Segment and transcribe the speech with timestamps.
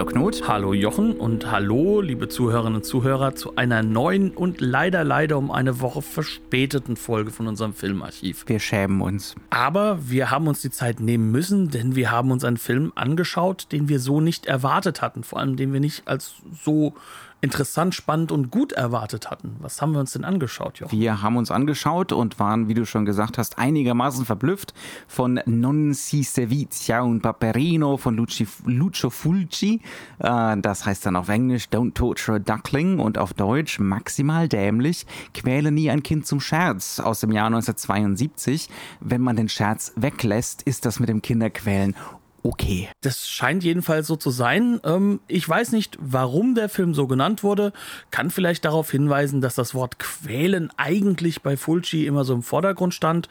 [0.00, 0.48] Hallo Knut.
[0.48, 5.50] Hallo Jochen und hallo liebe Zuhörerinnen und Zuhörer zu einer neuen und leider leider um
[5.50, 8.44] eine Woche verspäteten Folge von unserem Filmarchiv.
[8.46, 9.34] Wir schämen uns.
[9.50, 13.72] Aber wir haben uns die Zeit nehmen müssen, denn wir haben uns einen Film angeschaut,
[13.72, 16.94] den wir so nicht erwartet hatten, vor allem den wir nicht als so
[17.40, 19.56] interessant, spannend und gut erwartet hatten.
[19.60, 20.98] Was haben wir uns denn angeschaut, Jochen?
[20.98, 24.74] Wir haben uns angeschaut und waren, wie du schon gesagt hast, einigermaßen verblüfft
[25.08, 29.80] von Non si servizia un paperino von Luci, Lucio Fulci.
[30.18, 35.06] Äh, das heißt dann auf Englisch Don't torture a duckling und auf Deutsch maximal dämlich,
[35.34, 38.68] quäle nie ein Kind zum Scherz aus dem Jahr 1972.
[39.00, 41.94] Wenn man den Scherz weglässt, ist das mit dem Kinderquälen
[42.42, 42.88] okay.
[43.00, 44.80] Das scheint jedenfalls so zu sein.
[44.84, 47.72] Ähm, ich weiß nicht, warum der Film so genannt wurde.
[48.10, 52.94] Kann vielleicht darauf hinweisen, dass das Wort quälen eigentlich bei Fulci immer so im Vordergrund
[52.94, 53.28] stand.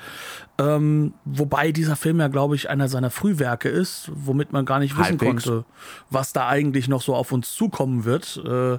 [0.57, 4.97] Ähm, wobei dieser Film ja, glaube ich, einer seiner Frühwerke ist, womit man gar nicht
[4.97, 5.43] wissen Halbwegs.
[5.45, 5.65] konnte,
[6.09, 8.77] was da eigentlich noch so auf uns zukommen wird äh,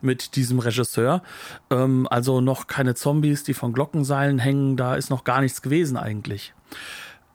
[0.00, 1.22] mit diesem Regisseur.
[1.70, 4.76] Ähm, also noch keine Zombies, die von Glockenseilen hängen.
[4.76, 6.52] Da ist noch gar nichts gewesen eigentlich.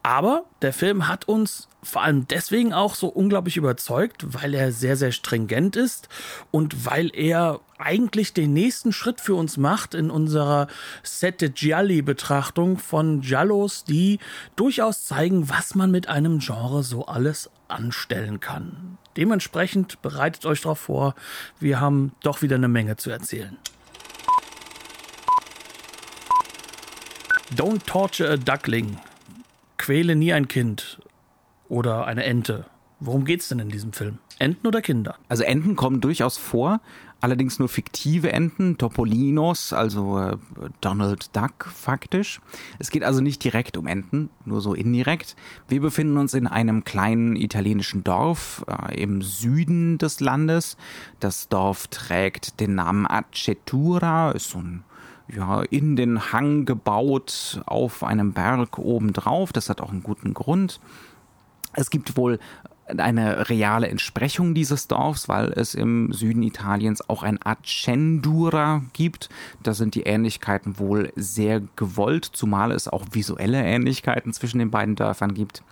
[0.08, 4.96] Aber der Film hat uns vor allem deswegen auch so unglaublich überzeugt, weil er sehr,
[4.96, 6.08] sehr stringent ist
[6.50, 10.68] und weil er eigentlich den nächsten Schritt für uns macht in unserer
[11.04, 14.20] Sette Gialli-Betrachtung von Giallos, die
[14.56, 18.98] durchaus zeigen, was man mit einem Genre so alles anstellen kann.
[19.18, 21.16] Dementsprechend bereitet euch darauf vor,
[21.60, 23.58] wir haben doch wieder eine Menge zu erzählen.
[27.58, 28.98] Don't torture a duckling.
[29.88, 31.00] Quäle nie ein Kind
[31.70, 32.66] oder eine Ente.
[33.00, 34.18] Worum geht's denn in diesem Film?
[34.38, 35.16] Enten oder Kinder?
[35.30, 36.82] Also Enten kommen durchaus vor,
[37.22, 40.38] allerdings nur fiktive Enten, Topolinos, also äh,
[40.82, 42.42] Donald Duck faktisch.
[42.80, 45.38] Es geht also nicht direkt um Enten, nur so indirekt.
[45.70, 50.76] Wir befinden uns in einem kleinen italienischen Dorf äh, im Süden des Landes.
[51.22, 54.84] Das Dorf trägt den Namen Acetura, ist so ein
[55.34, 59.52] ja, in den Hang gebaut auf einem Berg obendrauf.
[59.54, 60.80] Das hat auch einen guten Grund.
[61.74, 62.40] Es gibt wohl
[62.88, 69.30] eine reale Entsprechung dieses Dorfs, weil es im Süden Italiens auch ein Accendura gibt.
[69.62, 74.96] Da sind die Ähnlichkeiten wohl sehr gewollt, zumal es auch visuelle Ähnlichkeiten zwischen den beiden
[74.96, 75.64] Dörfern gibt.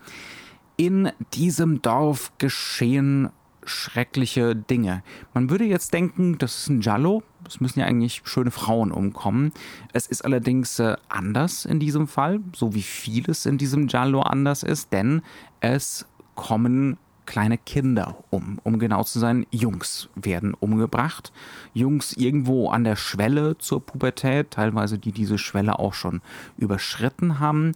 [0.78, 3.30] In diesem Dorf geschehen
[3.66, 5.04] schreckliche Dinge.
[5.34, 7.24] Man würde jetzt denken, das ist ein Giallo.
[7.48, 9.52] Es müssen ja eigentlich schöne Frauen umkommen.
[9.94, 14.64] Es ist allerdings äh, anders in diesem Fall, so wie vieles in diesem Giallo anders
[14.64, 15.22] ist, denn
[15.60, 16.06] es
[16.36, 18.60] kommen kleine Kinder um.
[18.64, 21.32] Um genau zu sein, Jungs werden umgebracht.
[21.74, 26.22] Jungs irgendwo an der Schwelle zur Pubertät, teilweise die diese Schwelle auch schon
[26.58, 27.74] überschritten haben.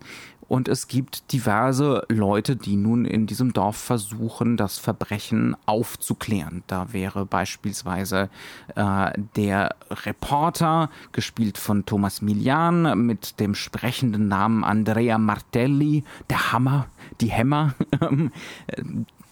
[0.50, 6.64] Und es gibt diverse Leute, die nun in diesem Dorf versuchen, das Verbrechen aufzuklären.
[6.66, 8.30] Da wäre beispielsweise
[8.76, 16.88] äh, der Reporter, gespielt von Thomas Milian, mit dem sprechenden Namen Andrea Martelli, der Hammer,
[17.22, 17.76] die Hämmer.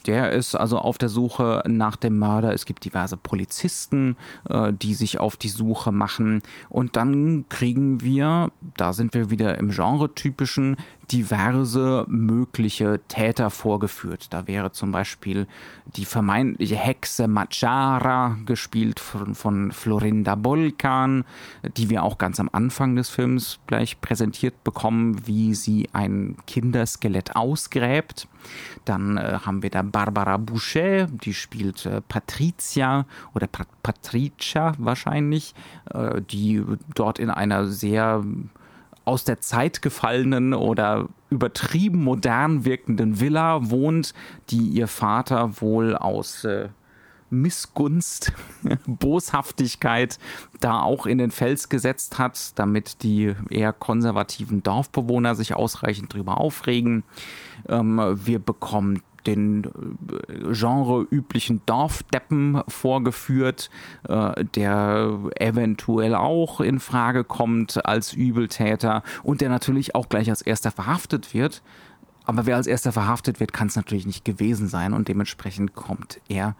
[0.07, 2.53] Der ist also auf der Suche nach dem Mörder.
[2.53, 4.15] Es gibt diverse Polizisten,
[4.49, 6.41] äh, die sich auf die Suche machen.
[6.69, 10.77] Und dann kriegen wir, da sind wir wieder im Genre-typischen,
[11.11, 14.27] diverse mögliche Täter vorgeführt.
[14.33, 15.47] Da wäre zum Beispiel
[15.95, 21.23] die vermeintliche Hexe Machara, gespielt von, von Florinda Bolkan,
[21.77, 27.35] die wir auch ganz am Anfang des Films gleich präsentiert bekommen, wie sie ein Kinderskelett
[27.35, 28.27] ausgräbt.
[28.83, 35.53] Dann äh, haben wir da Barbara Boucher, die spielt äh, Patricia oder Pat Patricia wahrscheinlich,
[35.93, 36.61] äh, die
[36.93, 38.23] dort in einer sehr
[39.07, 44.13] aus der Zeit gefallenen oder übertrieben modern wirkenden Villa wohnt,
[44.49, 46.69] die ihr Vater wohl aus äh,
[47.29, 48.33] Missgunst,
[48.85, 50.19] Boshaftigkeit
[50.59, 56.39] da auch in den Fels gesetzt hat, damit die eher konservativen Dorfbewohner sich ausreichend drüber
[56.39, 57.03] aufregen.
[57.69, 63.69] Ähm, wir bekommen den äh, genreüblichen Dorfdeppen vorgeführt,
[64.07, 70.41] äh, der eventuell auch in Frage kommt als Übeltäter und der natürlich auch gleich als
[70.41, 71.61] erster verhaftet wird.
[72.25, 76.19] Aber wer als erster verhaftet wird, kann es natürlich nicht gewesen sein und dementsprechend kommt
[76.27, 76.55] er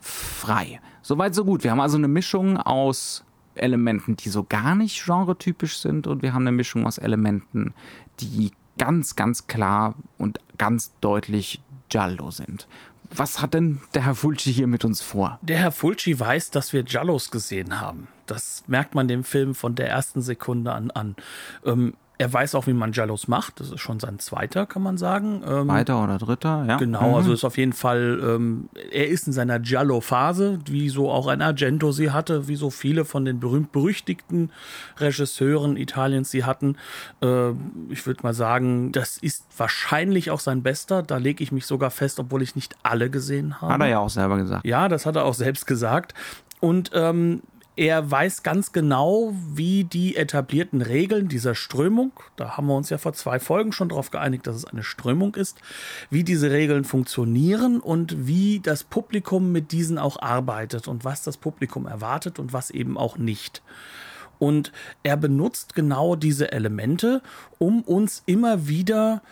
[0.00, 0.80] frei.
[1.02, 1.64] Soweit, so gut.
[1.64, 3.24] Wir haben also eine Mischung aus
[3.54, 7.74] Elementen, die so gar nicht genretypisch sind und wir haben eine Mischung aus Elementen,
[8.20, 12.66] die ganz, ganz klar und ganz deutlich Giallo sind.
[13.10, 15.38] Was hat denn der Herr Fulci hier mit uns vor?
[15.42, 18.08] Der Herr Fulci weiß, dass wir Giallos gesehen haben.
[18.26, 21.16] Das merkt man dem Film von der ersten Sekunde an an.
[21.64, 23.60] Ähm, er weiß auch, wie man Jallos macht.
[23.60, 25.42] Das ist schon sein zweiter, kann man sagen.
[25.46, 26.76] Ähm, Zweiter oder dritter, ja.
[26.76, 27.14] Genau, mhm.
[27.14, 31.40] also ist auf jeden Fall, ähm, er ist in seiner Giallo-Phase, wie so auch ein
[31.40, 34.50] Argento sie hatte, wie so viele von den berühmt-berüchtigten
[34.98, 36.76] Regisseuren Italiens sie hatten.
[37.22, 37.50] Äh,
[37.88, 41.04] ich würde mal sagen, das ist wahrscheinlich auch sein bester.
[41.04, 43.74] Da lege ich mich sogar fest, obwohl ich nicht alle gesehen habe.
[43.74, 44.66] Hat er ja auch selber gesagt.
[44.66, 46.14] Ja, das hat er auch selbst gesagt.
[46.60, 47.42] Und ähm,
[47.78, 52.98] er weiß ganz genau, wie die etablierten Regeln dieser Strömung, da haben wir uns ja
[52.98, 55.58] vor zwei Folgen schon darauf geeinigt, dass es eine Strömung ist,
[56.10, 61.36] wie diese Regeln funktionieren und wie das Publikum mit diesen auch arbeitet und was das
[61.36, 63.62] Publikum erwartet und was eben auch nicht.
[64.40, 64.72] Und
[65.04, 67.22] er benutzt genau diese Elemente,
[67.58, 69.22] um uns immer wieder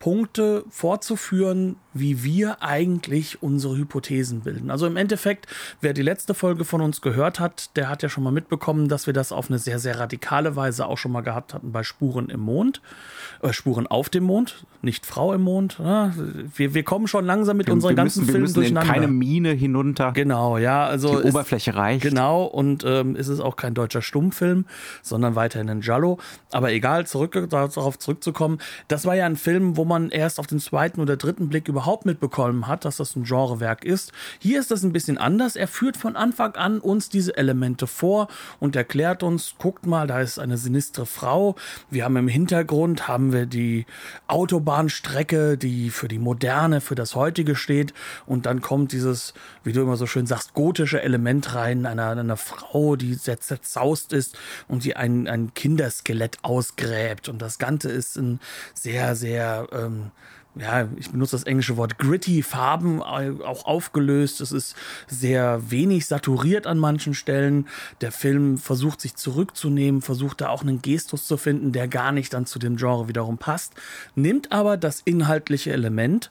[0.00, 4.70] Punkte vorzuführen, wie wir eigentlich unsere Hypothesen bilden.
[4.70, 5.46] Also im Endeffekt,
[5.80, 9.06] wer die letzte Folge von uns gehört hat, der hat ja schon mal mitbekommen, dass
[9.06, 12.28] wir das auf eine sehr, sehr radikale Weise auch schon mal gehabt hatten bei Spuren
[12.28, 12.80] im Mond,
[13.42, 15.78] äh, Spuren auf dem Mond, nicht Frau im Mond.
[15.78, 16.12] Ja,
[16.56, 18.94] wir, wir kommen schon langsam mit wir, unseren wir ganzen müssen, Filmen wir müssen durcheinander.
[18.94, 20.12] In keine Mine hinunter.
[20.12, 22.02] Genau, ja, also die ist, Oberfläche reicht.
[22.02, 24.66] Genau und ähm, es ist auch kein deutscher Stummfilm,
[25.02, 26.18] sondern weiterhin ein Giallo.
[26.50, 30.58] Aber egal, zurück darauf zurückzukommen, das war ja ein Film, wo man erst auf den
[30.58, 34.12] zweiten oder dritten Blick über überhaupt mitbekommen hat, dass das ein Genrewerk ist.
[34.38, 35.56] Hier ist das ein bisschen anders.
[35.56, 38.28] Er führt von Anfang an uns diese Elemente vor
[38.60, 41.56] und erklärt uns, guckt mal, da ist eine sinistre Frau.
[41.90, 43.86] Wir haben im Hintergrund haben wir die
[44.28, 47.94] Autobahnstrecke, die für die Moderne, für das heutige steht
[48.26, 49.34] und dann kommt dieses,
[49.64, 54.12] wie du immer so schön sagst, gotische Element rein, einer, einer Frau, die sehr zerzaust
[54.12, 54.38] ist
[54.68, 58.38] und die ein, ein Kinderskelett ausgräbt und das Ganze ist ein
[58.72, 60.12] sehr, sehr ähm,
[60.54, 64.40] ja, ich benutze das englische Wort gritty, Farben auch aufgelöst.
[64.40, 64.76] Es ist
[65.06, 67.66] sehr wenig saturiert an manchen Stellen.
[68.02, 72.34] Der Film versucht sich zurückzunehmen, versucht da auch einen Gestus zu finden, der gar nicht
[72.34, 73.72] dann zu dem Genre wiederum passt,
[74.14, 76.30] nimmt aber das inhaltliche Element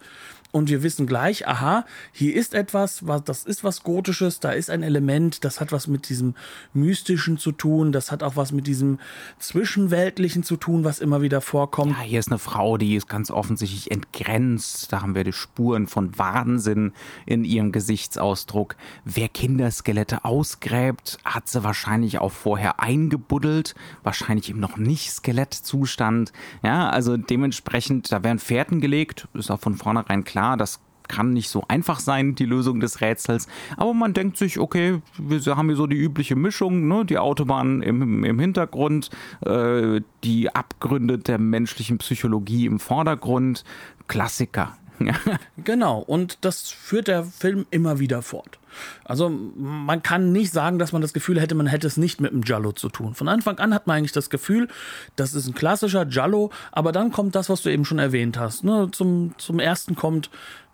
[0.51, 4.69] und wir wissen gleich, aha, hier ist etwas, was, das ist was Gotisches, da ist
[4.69, 6.35] ein Element, das hat was mit diesem
[6.73, 8.99] Mystischen zu tun, das hat auch was mit diesem
[9.39, 11.91] Zwischenweltlichen zu tun, was immer wieder vorkommt.
[11.91, 15.87] Ja, hier ist eine Frau, die ist ganz offensichtlich entgrenzt, da haben wir die Spuren
[15.87, 16.91] von Wahnsinn
[17.25, 18.75] in ihrem Gesichtsausdruck.
[19.05, 26.33] Wer Kinderskelette ausgräbt, hat sie wahrscheinlich auch vorher eingebuddelt, wahrscheinlich im noch nicht Skelettzustand.
[26.61, 31.33] Ja, also dementsprechend, da werden Fährten gelegt, ist auch von vornherein klar klar, das kann
[31.33, 33.47] nicht so einfach sein, die Lösung des Rätsels.
[33.77, 37.05] Aber man denkt sich, okay, wir haben hier so die übliche Mischung, ne?
[37.05, 39.09] die Autobahn im, im Hintergrund,
[39.45, 43.65] äh, die Abgründe der menschlichen Psychologie im Vordergrund.
[44.07, 44.77] Klassiker.
[45.63, 48.59] genau, und das führt der Film immer wieder fort.
[49.03, 52.31] Also man kann nicht sagen, dass man das Gefühl hätte, man hätte es nicht mit
[52.31, 53.15] einem Giallo zu tun.
[53.15, 54.67] Von Anfang an hat man eigentlich das Gefühl,
[55.15, 58.63] das ist ein klassischer Giallo, aber dann kommt das, was du eben schon erwähnt hast.
[58.63, 58.89] Ne?
[58.91, 60.29] Zum, zum ersten kommt,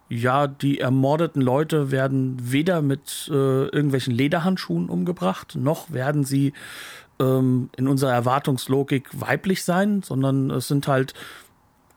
[0.10, 6.54] ja, die ermordeten Leute werden weder mit äh, irgendwelchen Lederhandschuhen umgebracht, noch werden sie
[7.19, 11.14] ähm, in unserer Erwartungslogik weiblich sein, sondern es sind halt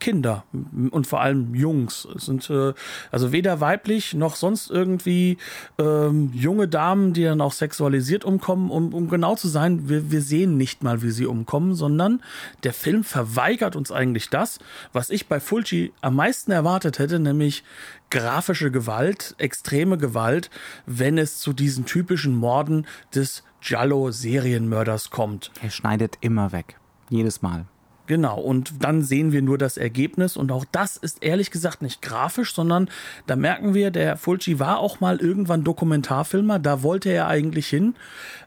[0.00, 0.44] Kinder
[0.90, 2.08] und vor allem Jungs.
[2.16, 2.72] Es sind äh,
[3.10, 5.38] also weder weiblich noch sonst irgendwie
[5.78, 8.70] ähm, junge Damen, die dann auch sexualisiert umkommen.
[8.70, 12.22] Um, um genau zu sein, wir, wir sehen nicht mal, wie sie umkommen, sondern
[12.64, 14.58] der Film verweigert uns eigentlich das,
[14.92, 17.62] was ich bei Fulci am meisten erwartet hätte, nämlich
[18.10, 20.50] grafische Gewalt, extreme Gewalt,
[20.86, 25.52] wenn es zu diesen typischen Morden des Giallo-Serienmörders kommt.
[25.62, 26.76] Er schneidet immer weg.
[27.08, 27.66] Jedes Mal.
[28.10, 32.02] Genau, und dann sehen wir nur das Ergebnis und auch das ist ehrlich gesagt nicht
[32.02, 32.90] grafisch, sondern
[33.28, 37.94] da merken wir, der Fulci war auch mal irgendwann Dokumentarfilmer, da wollte er eigentlich hin.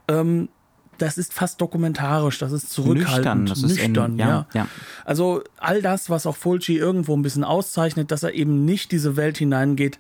[0.10, 0.50] Ähm,
[0.98, 4.48] das ist fast dokumentarisch, das ist zurückhaltend, nüchtern, das ist nüchtern in, ja, ja.
[4.54, 4.68] ja.
[5.06, 9.16] Also all das, was auch Fulci irgendwo ein bisschen auszeichnet, dass er eben nicht diese
[9.16, 9.98] Welt hineingeht,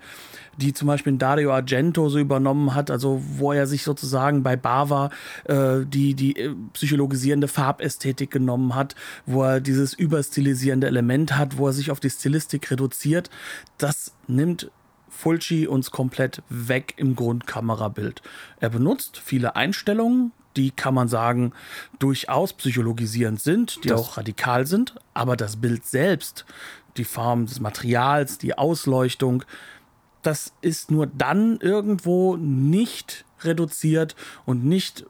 [0.57, 5.09] die zum Beispiel Dario Argento so übernommen hat, also wo er sich sozusagen bei Bava
[5.45, 8.95] äh, die, die äh, psychologisierende Farbästhetik genommen hat,
[9.25, 13.29] wo er dieses überstilisierende Element hat, wo er sich auf die Stilistik reduziert.
[13.77, 14.71] Das nimmt
[15.09, 18.21] Fulci uns komplett weg im Grundkamerabild.
[18.59, 21.53] Er benutzt viele Einstellungen, die kann man sagen
[21.99, 26.45] durchaus psychologisierend sind, die das auch radikal sind, aber das Bild selbst,
[26.97, 29.43] die Form des Materials, die Ausleuchtung,
[30.23, 34.15] das ist nur dann irgendwo nicht reduziert
[34.45, 35.05] und nicht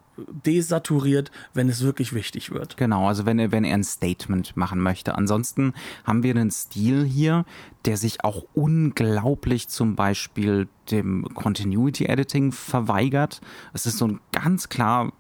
[0.46, 2.78] desaturiert, wenn es wirklich wichtig wird.
[2.78, 5.16] Genau, also wenn er, wenn er ein Statement machen möchte.
[5.16, 7.46] Ansonsten haben wir einen Stil hier,
[7.86, 13.42] der sich auch unglaublich zum Beispiel dem Continuity Editing verweigert.
[13.74, 15.14] Es ist so ein ganz klar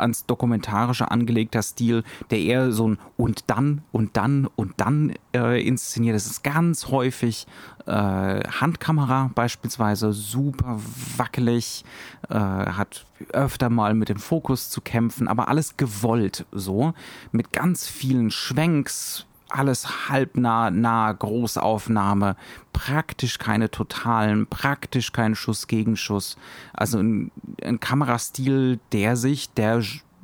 [0.00, 5.66] ans Dokumentarische angelegter Stil, der eher so ein und dann und dann und dann äh,
[5.66, 6.14] inszeniert.
[6.14, 7.46] Das ist ganz häufig
[7.86, 10.78] äh, Handkamera beispielsweise, super
[11.16, 11.84] wackelig,
[12.28, 16.94] äh, hat öfter mal mit dem Fokus zu kämpfen, aber alles gewollt so,
[17.30, 22.36] mit ganz vielen Schwenks, alles halbnah, nah, Großaufnahme,
[22.72, 26.36] praktisch keine totalen, praktisch kein Schuss gegen Schuss.
[26.72, 27.30] Also ein,
[27.62, 29.82] ein Kamerastil, der sich der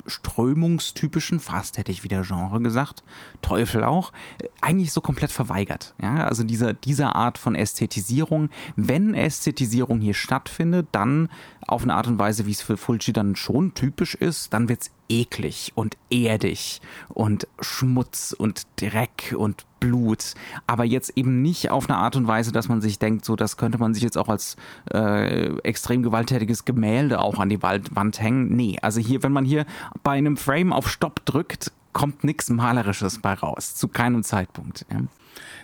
[0.08, 3.02] strömungstypischen, fast hätte ich wieder Genre gesagt,
[3.42, 4.12] Teufel auch,
[4.60, 5.94] eigentlich so komplett verweigert.
[6.00, 11.28] Ja, also dieser, dieser Art von Ästhetisierung, wenn Ästhetisierung hier stattfindet, dann
[11.66, 14.82] auf eine Art und Weise, wie es für Fulci dann schon typisch ist, dann wird
[14.82, 20.34] es eklig und erdig und Schmutz und Dreck und Blut,
[20.66, 23.56] aber jetzt eben nicht auf eine Art und Weise, dass man sich denkt, so das
[23.56, 24.56] könnte man sich jetzt auch als
[24.92, 28.56] äh, extrem gewalttätiges Gemälde auch an die Wand hängen.
[28.56, 29.66] Nee, also hier, wenn man hier
[30.02, 34.84] bei einem Frame auf Stopp drückt, kommt nichts Malerisches bei raus, zu keinem Zeitpunkt.
[34.90, 35.00] Ja.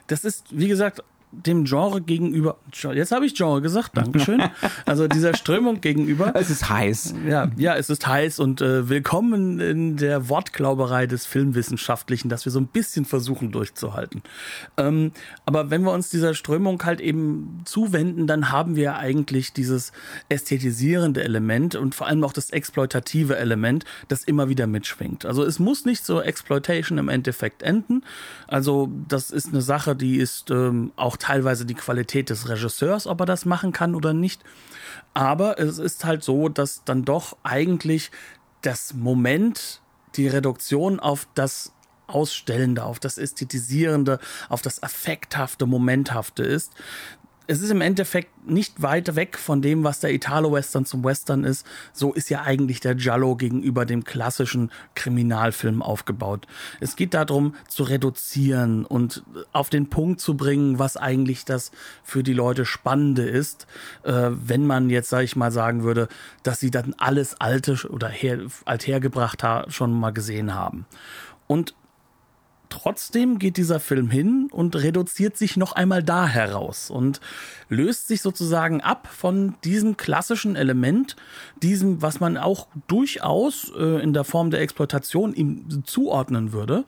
[0.07, 1.03] Das ist, wie gesagt,
[1.47, 4.43] dem Genre gegenüber, jetzt habe ich Genre gesagt, Dankeschön.
[4.87, 6.33] Also dieser Strömung gegenüber.
[6.35, 7.15] Es ist heiß.
[7.29, 12.53] Ja, ja, es ist heiß und äh, willkommen in der Wortglauberei des Filmwissenschaftlichen, dass wir
[12.53, 14.23] so ein bisschen versuchen durchzuhalten.
[14.77, 15.13] Ähm,
[15.47, 19.93] aber wenn wir uns dieser Strömung halt eben zuwenden, dann haben wir eigentlich dieses
[20.29, 25.25] ästhetisierende Element und vor allem auch das exploitative Element, das immer wieder mitschwingt.
[25.25, 28.03] Also es muss nicht so Exploitation im Endeffekt enden.
[28.47, 33.21] Also das ist eine Sache, die ist ähm, auch teilweise die Qualität des Regisseurs, ob
[33.21, 34.43] er das machen kann oder nicht.
[35.15, 38.11] Aber es ist halt so, dass dann doch eigentlich
[38.61, 39.81] das Moment,
[40.17, 41.73] die Reduktion auf das
[42.07, 44.19] Ausstellende, auf das Ästhetisierende,
[44.51, 46.73] auf das Affekthafte, Momenthafte ist,
[47.47, 51.67] es ist im Endeffekt nicht weit weg von dem, was der Italo-Western zum Western ist.
[51.93, 56.47] So ist ja eigentlich der Giallo gegenüber dem klassischen Kriminalfilm aufgebaut.
[56.81, 59.23] Es geht darum, zu reduzieren und
[59.53, 61.71] auf den Punkt zu bringen, was eigentlich das
[62.03, 63.67] für die Leute Spannende ist,
[64.05, 66.09] äh, wenn man jetzt, sag ich mal, sagen würde,
[66.43, 70.87] dass sie dann alles Alte oder her, althergebracht schon mal gesehen haben.
[71.47, 71.75] Und
[72.75, 77.21] trotzdem geht dieser Film hin und reduziert sich noch einmal da heraus und
[77.69, 81.15] löst sich sozusagen ab von diesem klassischen Element,
[81.63, 86.85] diesem, was man auch durchaus äh, in der Form der Exploitation ihm zuordnen würde.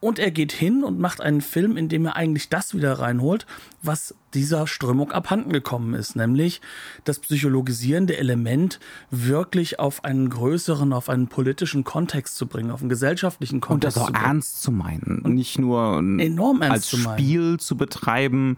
[0.00, 3.46] Und er geht hin und macht einen Film, in dem er eigentlich das wieder reinholt,
[3.82, 6.60] was dieser Strömung abhanden gekommen ist, nämlich
[7.04, 12.88] das psychologisierende Element wirklich auf einen größeren, auf einen politischen Kontext zu bringen, auf einen
[12.88, 13.96] gesellschaftlichen Kontext.
[13.96, 15.20] Und das auch ernst zu meinen.
[15.24, 18.56] Und nicht nur enorm ernst als zu Spiel zu betreiben,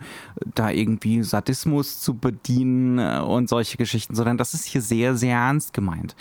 [0.55, 5.37] da irgendwie Sadismus zu bedienen äh, und solche Geschichten, sondern das ist hier sehr, sehr
[5.37, 6.15] ernst gemeint.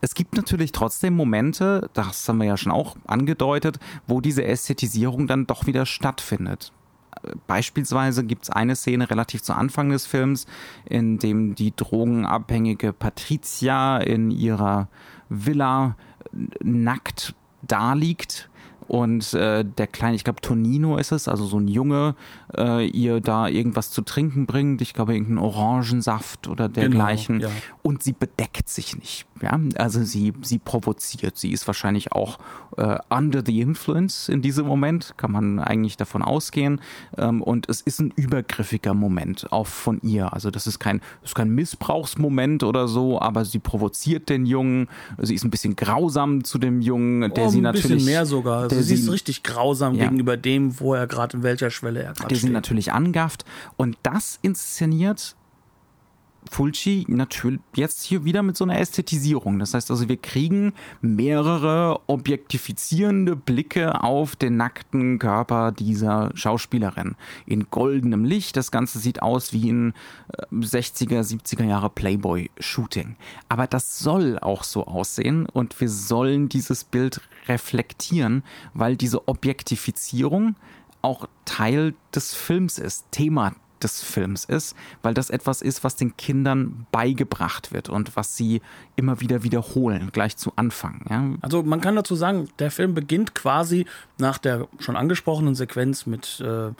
[0.00, 5.26] Es gibt natürlich trotzdem Momente, das haben wir ja schon auch angedeutet, wo diese Ästhetisierung
[5.26, 6.72] dann doch wieder stattfindet.
[7.46, 10.46] Beispielsweise gibt es eine Szene relativ zu Anfang des Films,
[10.84, 14.88] in dem die drogenabhängige Patricia in ihrer
[15.28, 15.96] Villa
[16.62, 18.47] nackt daliegt
[18.88, 22.14] und äh, der kleine, ich glaube Tonino ist es, also so ein Junge,
[22.56, 27.38] äh, ihr da irgendwas zu trinken bringt, ich glaube irgendeinen Orangensaft oder genau, dergleichen.
[27.38, 27.56] genau, ja.
[27.82, 32.38] und sie bedeckt sich nicht, ja, also sie, sie provoziert, sie ist wahrscheinlich auch
[32.78, 36.80] äh, under the influence in diesem Moment, kann man eigentlich davon ausgehen.
[37.16, 41.30] Ähm, und es ist ein übergriffiger Moment auch von ihr, also das ist kein, das
[41.30, 46.44] ist kein Missbrauchsmoment oder so, aber sie provoziert den Jungen, sie ist ein bisschen grausam
[46.44, 48.02] zu dem Jungen, der oh, sie natürlich...
[48.02, 48.06] Ein
[48.82, 50.04] sogar, sie ist richtig grausam ja.
[50.04, 52.30] gegenüber dem, wo er gerade in welcher Schwelle er gerade steht.
[52.30, 53.44] Die sind natürlich angafft
[53.76, 55.36] und das inszeniert
[56.50, 59.58] Fulci natürlich jetzt hier wieder mit so einer Ästhetisierung.
[59.58, 67.16] Das heißt also, wir kriegen mehrere objektifizierende Blicke auf den nackten Körper dieser Schauspielerin.
[67.46, 68.56] In goldenem Licht.
[68.56, 69.94] Das Ganze sieht aus wie ein
[70.52, 73.16] 60er, äh, 70er Jahre Playboy-Shooting.
[73.48, 78.42] Aber das soll auch so aussehen und wir sollen dieses Bild reflektieren,
[78.74, 80.56] weil diese Objektifizierung
[81.02, 86.16] auch Teil des Films ist, Thema des Films ist, weil das etwas ist, was den
[86.16, 88.60] Kindern beigebracht wird und was sie
[88.96, 91.04] immer wieder wiederholen, gleich zu Anfang.
[91.08, 91.24] Ja?
[91.40, 93.86] Also man kann dazu sagen, der Film beginnt quasi
[94.18, 96.70] nach der schon angesprochenen Sequenz mit äh,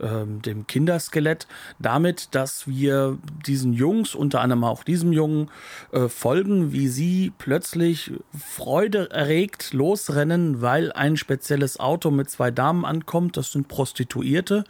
[0.00, 1.46] ähm, dem Kinderskelett,
[1.78, 5.50] damit, dass wir diesen Jungs, unter anderem auch diesem Jungen,
[5.92, 12.84] äh, folgen, wie sie plötzlich Freude erregt losrennen, weil ein spezielles Auto mit zwei Damen
[12.84, 13.36] ankommt.
[13.36, 14.64] Das sind Prostituierte,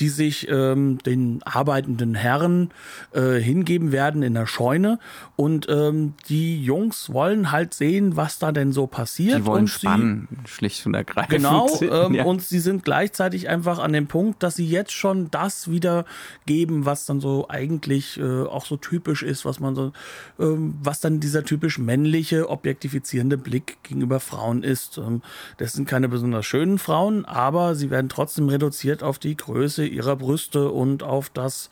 [0.00, 1.13] die sich ähm, den
[1.44, 2.70] arbeitenden Herren
[3.12, 4.98] äh, hingeben werden in der Scheune.
[5.36, 9.38] Und ähm, die Jungs wollen halt sehen, was da denn so passiert.
[9.38, 11.30] Die wollen und spannen, sie, schlicht und ergreifend.
[11.30, 12.24] Genau, ähm, ja.
[12.24, 17.06] und sie sind gleichzeitig einfach an dem Punkt, dass sie jetzt schon das wiedergeben, was
[17.06, 19.92] dann so eigentlich äh, auch so typisch ist, was man so,
[20.38, 24.98] ähm, was dann dieser typisch männliche, objektifizierende Blick gegenüber Frauen ist.
[24.98, 25.22] Ähm,
[25.58, 30.16] das sind keine besonders schönen Frauen, aber sie werden trotzdem reduziert auf die Größe ihrer
[30.16, 31.70] Brüste und auf das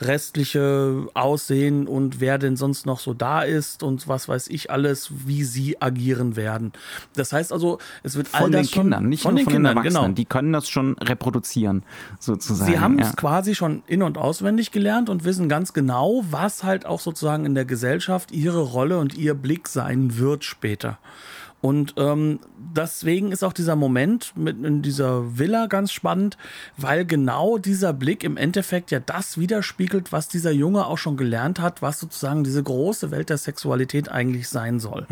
[0.00, 5.10] restliche Aussehen und wer denn sonst noch so da ist und was weiß ich alles,
[5.26, 6.72] wie sie agieren werden.
[7.14, 9.52] Das heißt also, es wird von all das den Kindern, nicht von nur den von
[9.52, 10.04] Kindern, den Erwachsenen.
[10.04, 10.14] genau.
[10.14, 11.82] Die können das schon reproduzieren,
[12.18, 12.70] sozusagen.
[12.70, 13.06] Sie haben ja.
[13.06, 17.44] es quasi schon in- und auswendig gelernt und wissen ganz genau, was halt auch sozusagen
[17.44, 20.98] in der Gesellschaft ihre Rolle und ihr Blick sein wird später.
[21.60, 26.38] Und ähm, deswegen ist auch dieser Moment mit in dieser Villa ganz spannend,
[26.76, 31.60] weil genau dieser Blick im Endeffekt ja das widerspiegelt, was dieser Junge auch schon gelernt
[31.60, 35.06] hat, was sozusagen diese große Welt der Sexualität eigentlich sein soll.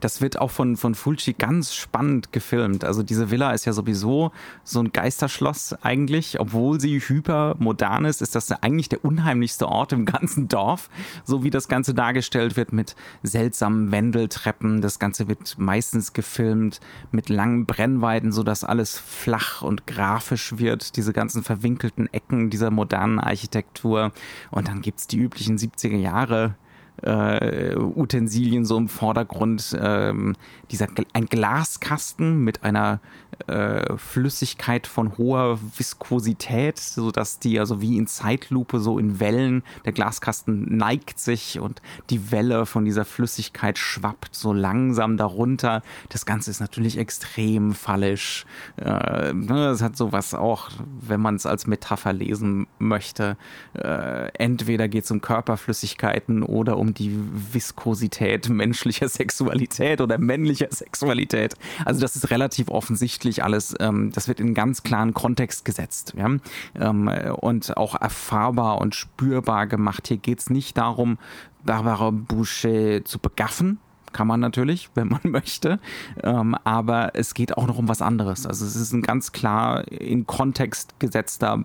[0.00, 2.84] Das wird auch von, von Fulci ganz spannend gefilmt.
[2.84, 4.30] Also diese Villa ist ja sowieso
[4.62, 6.38] so ein Geisterschloss eigentlich.
[6.38, 10.88] Obwohl sie hypermodern ist, ist das eigentlich der unheimlichste Ort im ganzen Dorf.
[11.24, 14.80] So wie das Ganze dargestellt wird mit seltsamen Wendeltreppen.
[14.80, 16.78] Das Ganze wird meistens gefilmt
[17.10, 20.96] mit langen Brennweiten, sodass alles flach und grafisch wird.
[20.96, 24.12] Diese ganzen verwinkelten Ecken dieser modernen Architektur.
[24.50, 26.54] Und dann gibt's die üblichen 70er Jahre
[27.02, 29.76] äh, Utensilien so im Vordergrund.
[29.80, 30.36] Ähm,
[30.70, 33.00] dieser ein Glaskasten mit einer
[33.46, 39.62] äh, Flüssigkeit von hoher Viskosität, so dass die also wie in Zeitlupe so in Wellen
[39.84, 41.80] der Glaskasten neigt sich und
[42.10, 45.82] die Welle von dieser Flüssigkeit schwappt so langsam darunter.
[46.08, 48.46] Das Ganze ist natürlich extrem fallisch.
[48.76, 53.36] Äh, es hat sowas auch, wenn man es als Metapher lesen möchte.
[53.74, 57.18] Äh, entweder geht es um Körperflüssigkeiten oder um die
[57.52, 61.54] Viskosität menschlicher Sexualität oder männlicher Sexualität.
[61.84, 63.74] Also das ist relativ offensichtlich alles.
[63.80, 66.28] Ähm, das wird in ganz klaren Kontext gesetzt ja?
[66.74, 70.08] ähm, und auch erfahrbar und spürbar gemacht.
[70.08, 71.18] Hier geht es nicht darum,
[71.64, 73.78] Barbara Boucher zu begaffen,
[74.12, 75.78] kann man natürlich, wenn man möchte.
[76.22, 78.46] Ähm, aber es geht auch noch um was anderes.
[78.46, 81.64] Also es ist ein ganz klar in Kontext gesetzter,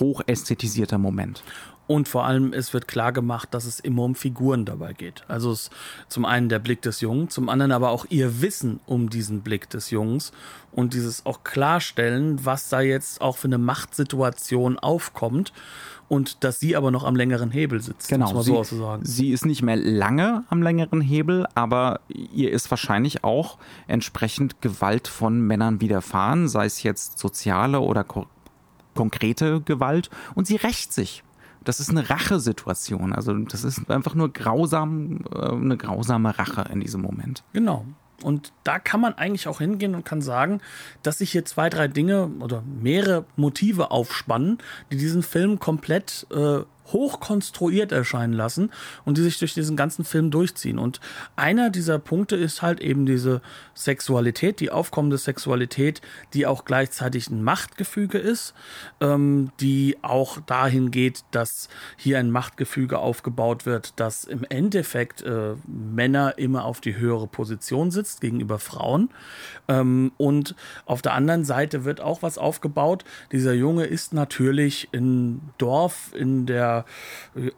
[0.00, 1.44] hochästhetisierter Moment.
[1.86, 5.24] Und vor allem, es wird klar gemacht, dass es immer um Figuren dabei geht.
[5.28, 5.70] Also es,
[6.08, 9.68] zum einen der Blick des Jungen, zum anderen aber auch ihr Wissen um diesen Blick
[9.68, 10.32] des Jungs
[10.72, 15.52] und dieses auch klarstellen, was da jetzt auch für eine Machtsituation aufkommt
[16.08, 18.08] und dass sie aber noch am längeren Hebel sitzt.
[18.08, 19.04] Genau, um mal sie, so auszusagen.
[19.04, 25.08] sie ist nicht mehr lange am längeren Hebel, aber ihr ist wahrscheinlich auch entsprechend Gewalt
[25.08, 28.26] von Männern widerfahren, sei es jetzt soziale oder ko
[28.94, 31.24] konkrete Gewalt, und sie rächt sich.
[31.64, 33.12] Das ist eine Rachesituation.
[33.12, 37.42] Also das ist einfach nur grausam, äh, eine grausame Rache in diesem Moment.
[37.52, 37.86] Genau.
[38.22, 40.60] Und da kann man eigentlich auch hingehen und kann sagen,
[41.02, 44.58] dass sich hier zwei, drei Dinge oder mehrere Motive aufspannen,
[44.92, 46.60] die diesen Film komplett äh,
[46.92, 48.70] hochkonstruiert erscheinen lassen
[49.04, 50.78] und die sich durch diesen ganzen Film durchziehen.
[50.78, 51.00] Und
[51.36, 53.40] einer dieser Punkte ist halt eben diese
[53.74, 56.00] Sexualität, die aufkommende Sexualität,
[56.34, 58.54] die auch gleichzeitig ein Machtgefüge ist,
[59.00, 65.54] ähm, die auch dahin geht, dass hier ein Machtgefüge aufgebaut wird, dass im Endeffekt äh,
[65.66, 69.10] Männer immer auf die höhere Position sitzt gegenüber Frauen.
[69.68, 70.54] Ähm, und
[70.86, 73.04] auf der anderen Seite wird auch was aufgebaut.
[73.32, 76.73] Dieser Junge ist natürlich im Dorf in der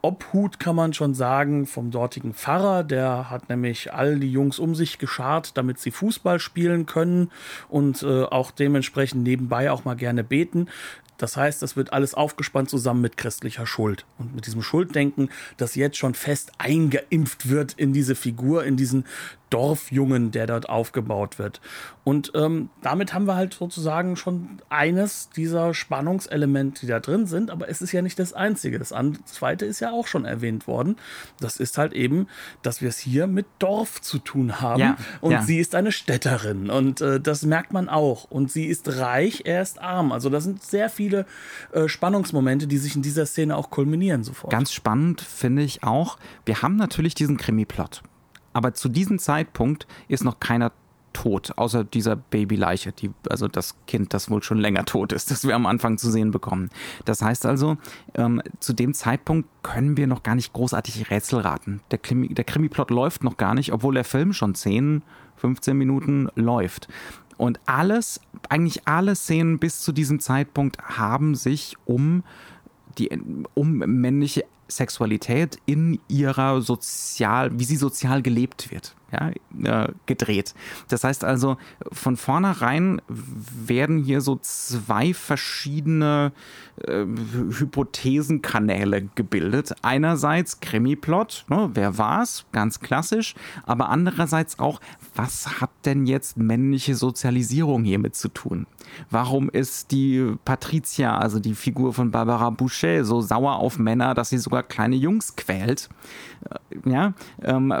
[0.01, 2.83] Obhut, kann man schon sagen, vom dortigen Pfarrer.
[2.83, 7.31] Der hat nämlich all die Jungs um sich geschart, damit sie Fußball spielen können
[7.69, 10.67] und äh, auch dementsprechend nebenbei auch mal gerne beten.
[11.17, 14.05] Das heißt, das wird alles aufgespannt zusammen mit christlicher Schuld.
[14.19, 19.05] Und mit diesem Schulddenken, das jetzt schon fest eingeimpft wird in diese Figur, in diesen
[19.49, 21.61] Dorfjungen, der dort aufgebaut wird.
[22.03, 27.51] Und ähm, damit haben wir halt sozusagen schon eines dieser Spannungselemente, die da drin sind,
[27.51, 28.79] aber es ist ja nicht das einzige.
[28.79, 28.93] Das
[29.25, 30.95] zweite ist ja auch schon erwähnt worden.
[31.39, 32.27] Das ist halt eben,
[32.61, 34.79] dass wir es hier mit Dorf zu tun haben.
[34.79, 35.41] Ja, und ja.
[35.41, 38.25] sie ist eine Städterin und äh, das merkt man auch.
[38.25, 40.11] Und sie ist reich, er ist arm.
[40.11, 41.25] Also da sind sehr viele
[41.73, 44.51] äh, Spannungsmomente, die sich in dieser Szene auch kulminieren sofort.
[44.51, 48.01] Ganz spannend finde ich auch, wir haben natürlich diesen Krimi-Plot.
[48.57, 50.71] Aber zu diesem Zeitpunkt ist noch keiner
[51.13, 55.43] tot, außer dieser Babyleiche, die, also das Kind, das wohl schon länger tot ist, das
[55.45, 56.71] wir am Anfang zu sehen bekommen.
[57.05, 57.77] Das heißt also,
[58.15, 61.81] ähm, zu dem Zeitpunkt können wir noch gar nicht großartig Rätsel raten.
[61.91, 65.03] Der, Krimi, der Krimi-Plot läuft noch gar nicht, obwohl der Film schon 10,
[65.35, 66.87] 15 Minuten läuft.
[67.37, 72.23] Und alles, eigentlich alle Szenen bis zu diesem Zeitpunkt haben sich um
[72.97, 73.11] die
[73.53, 80.53] um männliche Sexualität in ihrer sozial, wie sie sozial gelebt wird, ja, äh, gedreht.
[80.89, 81.57] Das heißt also,
[81.91, 86.31] von vornherein werden hier so zwei verschiedene
[86.83, 89.73] äh, Hypothesenkanäle gebildet.
[89.81, 94.79] Einerseits Krimi-Plot, ne, wer war's, ganz klassisch, aber andererseits auch,
[95.15, 98.67] was hat denn jetzt männliche Sozialisierung hiermit zu tun?
[99.09, 104.29] Warum ist die Patricia, also die Figur von Barbara Boucher, so sauer auf Männer, dass
[104.29, 105.89] sie sogar kleine Jungs quält?
[106.49, 107.73] Äh, ja, ähm,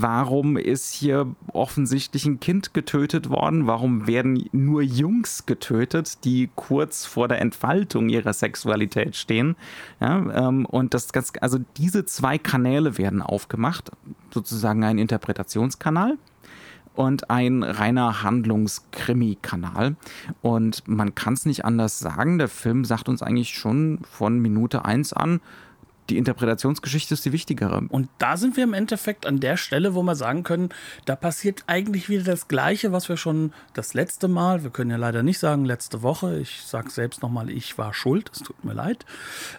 [0.00, 3.66] warum ist hier offensichtlich ein Kind getötet worden?
[3.66, 9.56] Warum werden nur Jungs getötet, die kurz vor der Entfaltung ihrer Sexualität stehen?
[10.00, 13.90] Ja, ähm, und das ganz, also diese zwei Kanäle werden aufgemacht,
[14.30, 16.18] sozusagen ein Interpretationskanal
[16.98, 19.94] und ein reiner Handlungskrimi-Kanal.
[20.42, 22.38] Und man kann es nicht anders sagen.
[22.38, 25.40] Der Film sagt uns eigentlich schon von Minute 1 an,
[26.10, 27.82] die Interpretationsgeschichte ist die wichtigere.
[27.88, 30.70] Und da sind wir im Endeffekt an der Stelle, wo wir sagen können,
[31.04, 34.96] da passiert eigentlich wieder das Gleiche, was wir schon das letzte Mal, wir können ja
[34.96, 38.72] leider nicht sagen letzte Woche, ich sage selbst nochmal, ich war schuld, es tut mir
[38.72, 39.04] leid.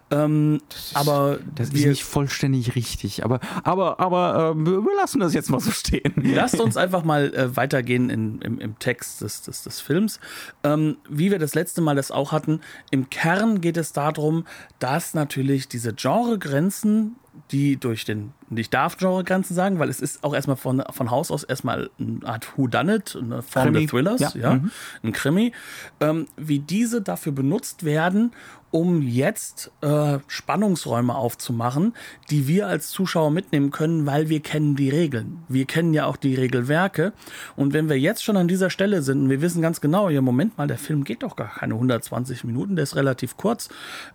[0.10, 5.20] Ähm, das ist, aber das ist nicht vollständig richtig, aber, aber, aber äh, wir lassen
[5.20, 6.14] das jetzt mal so stehen.
[6.16, 10.20] Lasst uns einfach mal äh, weitergehen in, im, im Text des, des, des Films.
[10.64, 14.46] Ähm, wie wir das letzte Mal das auch hatten, im Kern geht es darum,
[14.80, 17.16] dass natürlich diese Genre Grenzen,
[17.52, 21.32] die durch den, ich darf Genre-Grenzen sagen, weil es ist auch erstmal von, von Haus
[21.32, 23.82] aus erstmal eine Art Whodunit, eine Form Krimi.
[23.82, 24.72] des Thrillers, ja, ja mhm.
[25.04, 25.52] ein Krimi,
[26.00, 28.32] ähm, wie diese dafür benutzt werden,
[28.72, 31.94] um jetzt äh, Spannungsräume aufzumachen,
[32.30, 35.44] die wir als Zuschauer mitnehmen können, weil wir kennen die Regeln.
[35.48, 37.14] Wir kennen ja auch die Regelwerke.
[37.56, 40.22] Und wenn wir jetzt schon an dieser Stelle sind und wir wissen ganz genau, ja,
[40.22, 43.70] Moment mal, der Film geht doch gar keine 120 Minuten, der ist relativ kurz.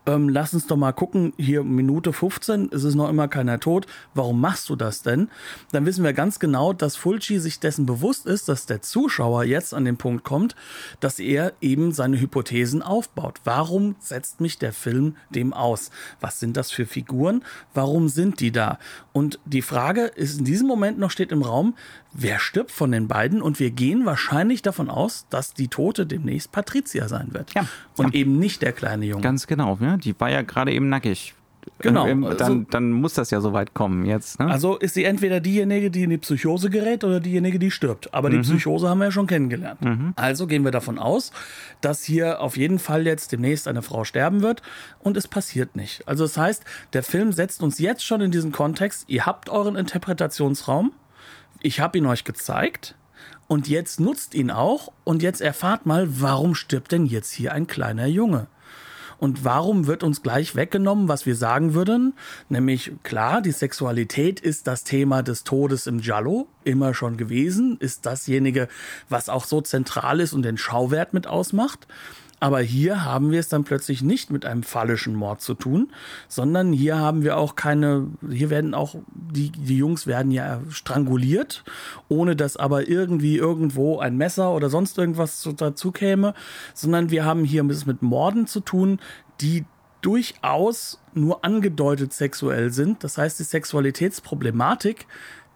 [0.07, 3.87] Ähm, lass uns doch mal gucken, hier Minute 15 ist es noch immer keiner tot.
[4.15, 5.29] Warum machst du das denn?
[5.73, 9.75] Dann wissen wir ganz genau, dass Fulci sich dessen bewusst ist, dass der Zuschauer jetzt
[9.75, 10.55] an den Punkt kommt,
[11.01, 13.41] dass er eben seine Hypothesen aufbaut.
[13.45, 15.91] Warum setzt mich der Film dem aus?
[16.21, 17.43] Was sind das für Figuren?
[17.73, 18.79] Warum sind die da?
[19.13, 21.75] Und die Frage ist in diesem Moment noch steht im Raum,
[22.13, 23.41] wer stirbt von den beiden?
[23.41, 27.55] Und wir gehen wahrscheinlich davon aus, dass die Tote demnächst Patricia sein wird.
[27.55, 28.21] Ja, und ja.
[28.21, 29.23] eben nicht der kleine Junge.
[29.23, 29.97] Ganz genau, ja.
[29.97, 31.35] Die war ja gerade eben nackig.
[31.79, 32.07] Genau.
[32.07, 34.41] Dann, also, dann muss das ja so weit kommen jetzt.
[34.41, 34.47] Ne?
[34.47, 38.13] Also ist sie entweder diejenige, die in die Psychose gerät oder diejenige, die stirbt.
[38.15, 38.43] Aber die mhm.
[38.43, 39.83] Psychose haben wir ja schon kennengelernt.
[39.83, 40.13] Mhm.
[40.17, 41.33] Also gehen wir davon aus,
[41.81, 44.63] dass hier auf jeden Fall jetzt demnächst eine Frau sterben wird
[45.01, 46.07] und es passiert nicht.
[46.07, 49.77] Also das heißt, der Film setzt uns jetzt schon in diesen Kontext, ihr habt euren
[49.77, 50.93] Interpretationsraum,
[51.61, 52.95] ich habe ihn euch gezeigt
[53.47, 57.67] und jetzt nutzt ihn auch und jetzt erfahrt mal, warum stirbt denn jetzt hier ein
[57.67, 58.47] kleiner Junge?
[59.19, 62.15] Und warum wird uns gleich weggenommen, was wir sagen würden?
[62.49, 68.07] Nämlich, klar, die Sexualität ist das Thema des Todes im Giallo, immer schon gewesen, ist
[68.07, 68.69] dasjenige,
[69.09, 71.87] was auch so zentral ist und den Schauwert mit ausmacht.
[72.45, 75.91] Aber hier haben wir es dann plötzlich nicht mit einem phallischen Mord zu tun,
[76.29, 81.65] sondern hier haben wir auch keine, hier werden auch, die, die Jungs werden ja stranguliert,
[82.11, 86.35] ohne dass aber irgendwie irgendwo ein Messer oder sonst irgendwas dazu käme,
[86.75, 89.01] sondern wir haben hier es mit Morden zu tun,
[89.41, 89.65] die
[90.03, 93.05] durchaus nur angedeutet sexuell sind.
[93.05, 95.07] Das heißt, die Sexualitätsproblematik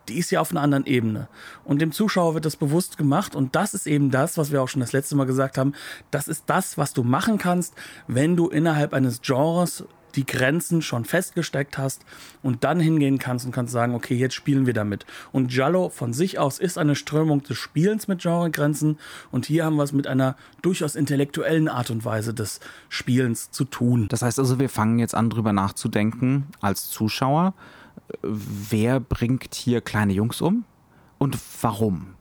[0.09, 1.29] die ist ja auf einer anderen Ebene.
[1.65, 3.35] Und dem Zuschauer wird das bewusst gemacht.
[3.35, 5.75] Und das ist eben das, was wir auch schon das letzte Mal gesagt haben.
[6.11, 7.75] Das ist das, was du machen kannst,
[8.07, 12.05] wenn du innerhalb eines Genres die Grenzen schon festgesteckt hast
[12.43, 15.07] und dann hingehen kannst und kannst sagen, okay, jetzt spielen wir damit.
[15.33, 18.99] Und Giallo von sich aus ist eine Strömung des Spielens mit Genregrenzen
[19.31, 23.65] und hier haben wir es mit einer durchaus intellektuellen Art und Weise des Spielens zu
[23.65, 24.09] tun.
[24.09, 27.55] Das heißt also, wir fangen jetzt an, drüber nachzudenken als Zuschauer,
[28.23, 30.65] wer bringt hier kleine Jungs um?
[31.19, 32.15] und warum?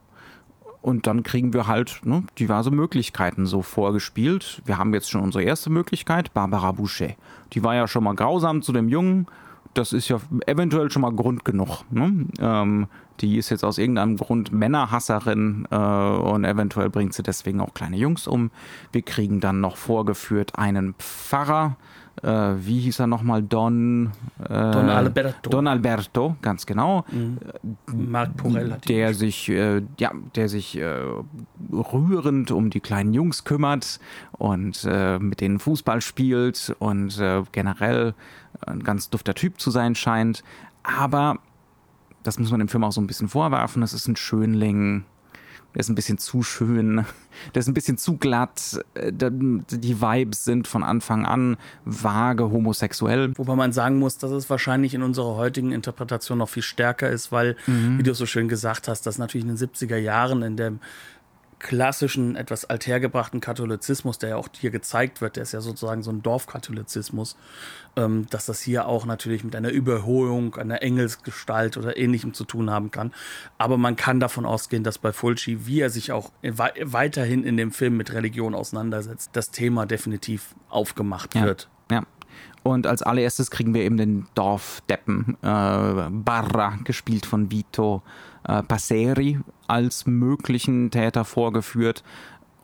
[0.81, 4.61] Und dann kriegen wir halt ne, diverse Möglichkeiten so vorgespielt.
[4.65, 7.13] Wir haben jetzt schon unsere erste Möglichkeit, Barbara Boucher.
[7.53, 9.27] Die war ja schon mal grausam zu dem Jungen.
[9.73, 11.83] Das ist ja eventuell schon mal Grund genug.
[11.91, 12.27] Ne?
[12.39, 12.87] Ähm,
[13.19, 17.97] die ist jetzt aus irgendeinem Grund Männerhasserin äh, und eventuell bringt sie deswegen auch kleine
[17.97, 18.49] Jungs um.
[18.91, 21.75] Wir kriegen dann noch vorgeführt einen Pfarrer,
[22.23, 23.43] äh, wie hieß er nochmal?
[23.43, 24.11] Don,
[24.43, 25.49] äh, Don Alberto.
[25.49, 27.05] Don Alberto, ganz genau.
[27.11, 27.37] Mhm.
[28.09, 31.03] Marc Porel hat Der sich, äh, ja, der sich äh,
[31.71, 33.99] rührend um die kleinen Jungs kümmert
[34.31, 38.13] und äh, mit denen Fußball spielt und äh, generell
[38.65, 40.43] ein ganz dufter Typ zu sein scheint.
[40.83, 41.39] Aber
[42.23, 43.81] das muss man dem Film auch so ein bisschen vorwerfen.
[43.81, 45.05] Das ist ein Schönling,
[45.73, 47.05] der ist ein bisschen zu schön,
[47.53, 48.79] der ist ein bisschen zu glatt.
[48.95, 53.37] Äh, die Vibes sind von Anfang an vage homosexuell.
[53.37, 57.31] Wobei man sagen muss, dass es wahrscheinlich in unserer heutigen Interpretation noch viel stärker ist,
[57.31, 57.99] weil, mhm.
[57.99, 60.79] wie du so schön gesagt hast, das natürlich in den 70er Jahren in dem
[61.59, 66.11] klassischen, etwas althergebrachten Katholizismus, der ja auch hier gezeigt wird, der ist ja sozusagen so
[66.11, 67.35] ein Dorfkatholizismus,
[67.95, 72.69] ähm, dass das hier auch natürlich mit einer Überholung, einer Engelsgestalt oder ähnlichem zu tun
[72.69, 73.11] haben kann.
[73.57, 77.71] Aber man kann davon ausgehen, dass bei Fulci, wie er sich auch weiterhin in dem
[77.71, 81.43] Film mit Religion auseinandersetzt, das Thema definitiv aufgemacht ja.
[81.43, 81.69] wird.
[81.89, 82.03] Ja.
[82.63, 88.03] Und als allererstes kriegen wir eben den Dorfdeppen äh, Barra, gespielt von Vito
[88.47, 92.03] äh, Passeri, als möglichen Täter vorgeführt.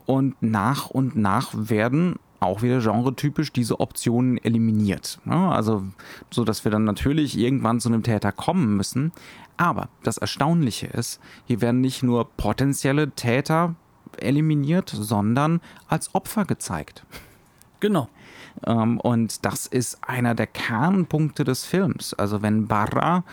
[0.06, 5.18] Und nach und nach werden auch wieder genretypisch diese Optionen eliminiert.
[5.26, 5.84] Also,
[6.30, 9.12] so dass wir dann natürlich irgendwann zu einem Täter kommen müssen.
[9.56, 13.74] Aber das Erstaunliche ist, hier werden nicht nur potenzielle Täter
[14.18, 17.04] eliminiert, sondern als Opfer gezeigt.
[17.80, 18.08] Genau.
[18.66, 22.14] Ähm, und das ist einer der Kernpunkte des Films.
[22.14, 23.24] Also wenn Barra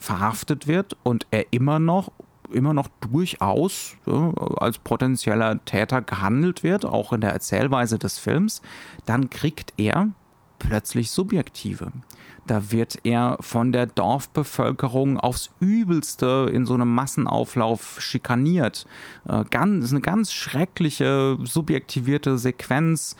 [0.00, 2.10] verhaftet wird und er immer noch
[2.52, 8.60] immer noch durchaus ja, als potenzieller Täter gehandelt wird, auch in der Erzählweise des Films,
[9.06, 10.08] dann kriegt er
[10.58, 11.92] plötzlich Subjektive.
[12.46, 18.86] Da wird er von der Dorfbevölkerung aufs Übelste in so einem Massenauflauf schikaniert.
[19.28, 23.16] Äh, ganz, eine ganz schreckliche, subjektivierte Sequenz,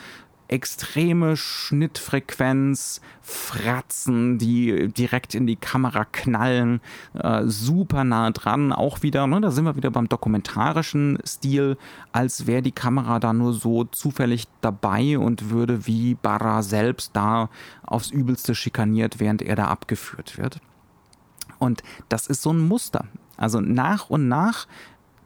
[0.51, 6.81] extreme Schnittfrequenz, Fratzen, die direkt in die Kamera knallen,
[7.15, 11.77] äh, super nah dran, auch wieder, ne, da sind wir wieder beim dokumentarischen Stil,
[12.11, 17.49] als wäre die Kamera da nur so zufällig dabei und würde wie Barra selbst da
[17.85, 20.61] aufs Übelste schikaniert, während er da abgeführt wird.
[21.61, 23.07] Und das ist so ein Muster.
[23.37, 24.67] Also nach und nach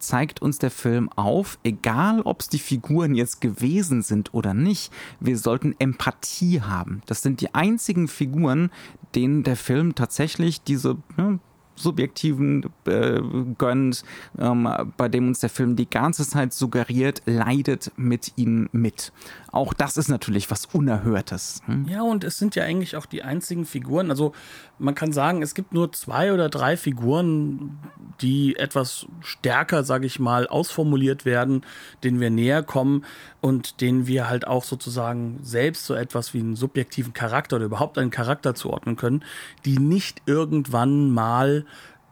[0.06, 4.92] zeigt uns der Film auf, egal ob es die Figuren jetzt gewesen sind oder nicht,
[5.20, 7.02] wir sollten Empathie haben.
[7.06, 8.70] Das sind die einzigen Figuren,
[9.14, 11.38] denen der Film tatsächlich diese ne,
[11.76, 13.20] subjektiven äh,
[13.58, 14.04] gönnt,
[14.38, 19.12] ähm, bei dem uns der Film die ganze Zeit suggeriert, leidet mit ihnen mit.
[19.50, 21.62] Auch das ist natürlich was Unerhörtes.
[21.66, 21.86] Hm?
[21.88, 24.10] Ja, und es sind ja eigentlich auch die einzigen Figuren.
[24.10, 24.32] Also
[24.78, 27.78] man kann sagen, es gibt nur zwei oder drei Figuren,
[28.20, 31.62] die etwas stärker, sage ich mal, ausformuliert werden,
[32.02, 33.04] denen wir näher kommen
[33.40, 37.98] und denen wir halt auch sozusagen selbst so etwas wie einen subjektiven Charakter oder überhaupt
[37.98, 39.24] einen Charakter zuordnen können,
[39.64, 41.63] die nicht irgendwann mal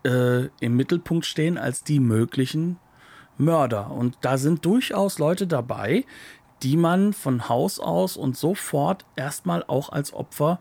[0.04, 2.78] äh, im Mittelpunkt stehen als die möglichen
[3.38, 3.90] Mörder.
[3.90, 6.04] Und da sind durchaus Leute dabei,
[6.62, 10.60] die man von Haus aus und sofort erstmal auch als Opfer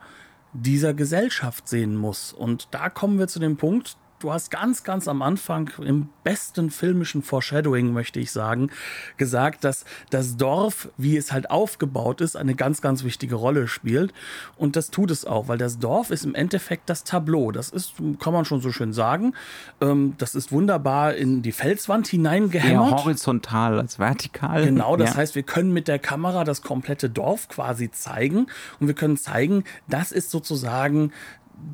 [0.52, 2.32] dieser Gesellschaft sehen muss.
[2.32, 6.70] Und da kommen wir zu dem Punkt, du hast ganz, ganz am Anfang im besten
[6.70, 8.70] filmischen Foreshadowing, möchte ich sagen,
[9.16, 14.12] gesagt, dass das Dorf, wie es halt aufgebaut ist, eine ganz, ganz wichtige Rolle spielt.
[14.56, 17.50] Und das tut es auch, weil das Dorf ist im Endeffekt das Tableau.
[17.50, 19.34] Das ist, kann man schon so schön sagen.
[19.80, 22.92] Ähm, das ist wunderbar in die Felswand hineingehämmert.
[22.92, 24.64] Eher horizontal als vertikal.
[24.64, 25.16] Genau, das ja.
[25.16, 28.46] heißt, wir können mit der Kamera das komplette Dorf quasi zeigen
[28.78, 31.12] und wir können zeigen, das ist sozusagen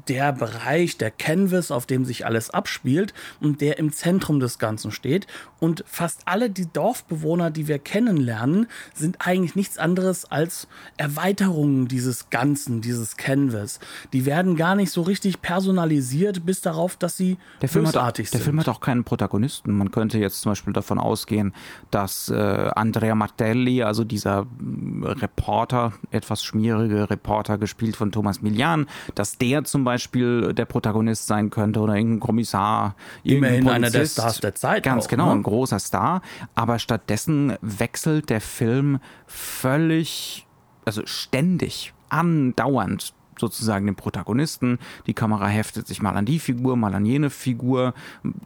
[0.09, 4.91] der Bereich, der Canvas, auf dem sich alles abspielt und der im Zentrum des Ganzen
[4.91, 5.27] steht.
[5.61, 12.31] Und fast alle die Dorfbewohner, die wir kennenlernen, sind eigentlich nichts anderes als Erweiterungen dieses
[12.31, 13.81] Ganzen, dieses Canvas.
[14.13, 18.33] Die werden gar nicht so richtig personalisiert, bis darauf, dass sie der Film bösartig hat,
[18.33, 18.41] sind.
[18.41, 19.77] Der Film hat auch keinen Protagonisten.
[19.77, 21.55] Man könnte jetzt zum Beispiel davon ausgehen,
[21.91, 24.47] dass äh, Andrea Martelli, also dieser
[25.03, 31.27] äh, Reporter, etwas schmierige Reporter, gespielt von Thomas Milian, dass der zum Beispiel der Protagonist
[31.27, 32.97] sein könnte oder irgendein Kommissar.
[33.25, 34.83] Immerhin einer der Stars der Zeit.
[34.83, 35.33] Ganz auch, genau, ne?
[35.33, 36.23] ein großer Star.
[36.55, 40.47] Aber stattdessen wechselt der Film völlig,
[40.85, 44.79] also ständig, andauernd sozusagen den Protagonisten.
[45.07, 47.95] Die Kamera heftet sich mal an die Figur, mal an jene Figur.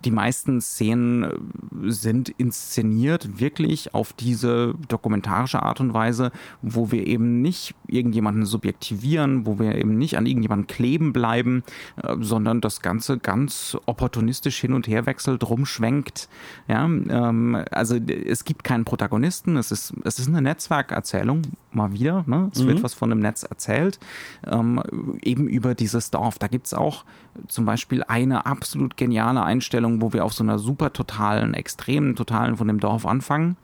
[0.04, 7.06] Die meisten Szenen äh, sind inszeniert wirklich auf diese dokumentarische Art und Weise, wo wir
[7.06, 11.62] eben nicht irgendjemanden subjektivieren, wo wir eben nicht an irgendjemanden kleben bleiben,
[12.02, 16.28] äh, sondern das Ganze ganz opportunistisch hin und her wechselt, rumschwenkt.
[16.68, 22.24] Ja, ähm, also es gibt keinen Protagonisten, es ist, es ist eine Netzwerkerzählung, mal wieder.
[22.26, 22.50] Ne?
[22.52, 22.68] Es mhm.
[22.68, 23.98] wird was von dem Netz erzählt.
[24.46, 24.81] Ähm,
[25.22, 26.38] eben über dieses Dorf.
[26.38, 27.04] Da gibt es auch
[27.48, 32.56] zum Beispiel eine absolut geniale Einstellung, wo wir auf so einer super totalen, extremen totalen
[32.56, 33.56] von dem Dorf anfangen.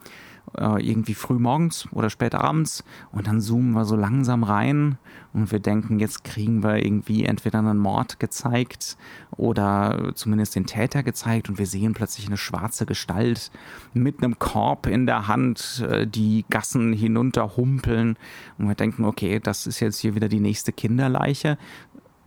[0.57, 2.85] Äh, irgendwie früh morgens oder spät abends.
[3.13, 4.99] Und dann zoomen wir so langsam rein.
[5.35, 8.97] Und wir denken, jetzt kriegen wir irgendwie entweder einen Mord gezeigt
[9.37, 11.49] oder zumindest den Täter gezeigt.
[11.49, 13.51] Und wir sehen plötzlich eine schwarze Gestalt
[13.93, 18.17] mit einem Korb in der Hand, äh, die Gassen hinunter humpeln
[18.59, 21.59] und wir denken, okay, das ist jetzt hier wieder die nächste Kinderleiche.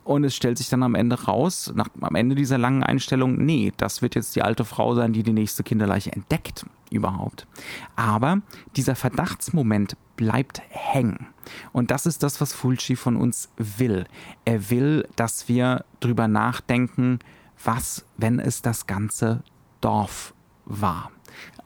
[0.04, 3.72] Und es stellt sich dann am Ende raus, nach, am Ende dieser langen Einstellung, nee,
[3.76, 7.46] das wird jetzt die alte Frau sein, die die nächste Kinderleiche entdeckt überhaupt.
[7.96, 8.42] Aber
[8.76, 11.26] dieser Verdachtsmoment bleibt hängen.
[11.72, 14.06] Und das ist das, was Fulci von uns will.
[14.44, 17.20] Er will, dass wir drüber nachdenken,
[17.64, 19.42] was, wenn es das ganze
[19.80, 20.34] Dorf
[20.64, 21.10] war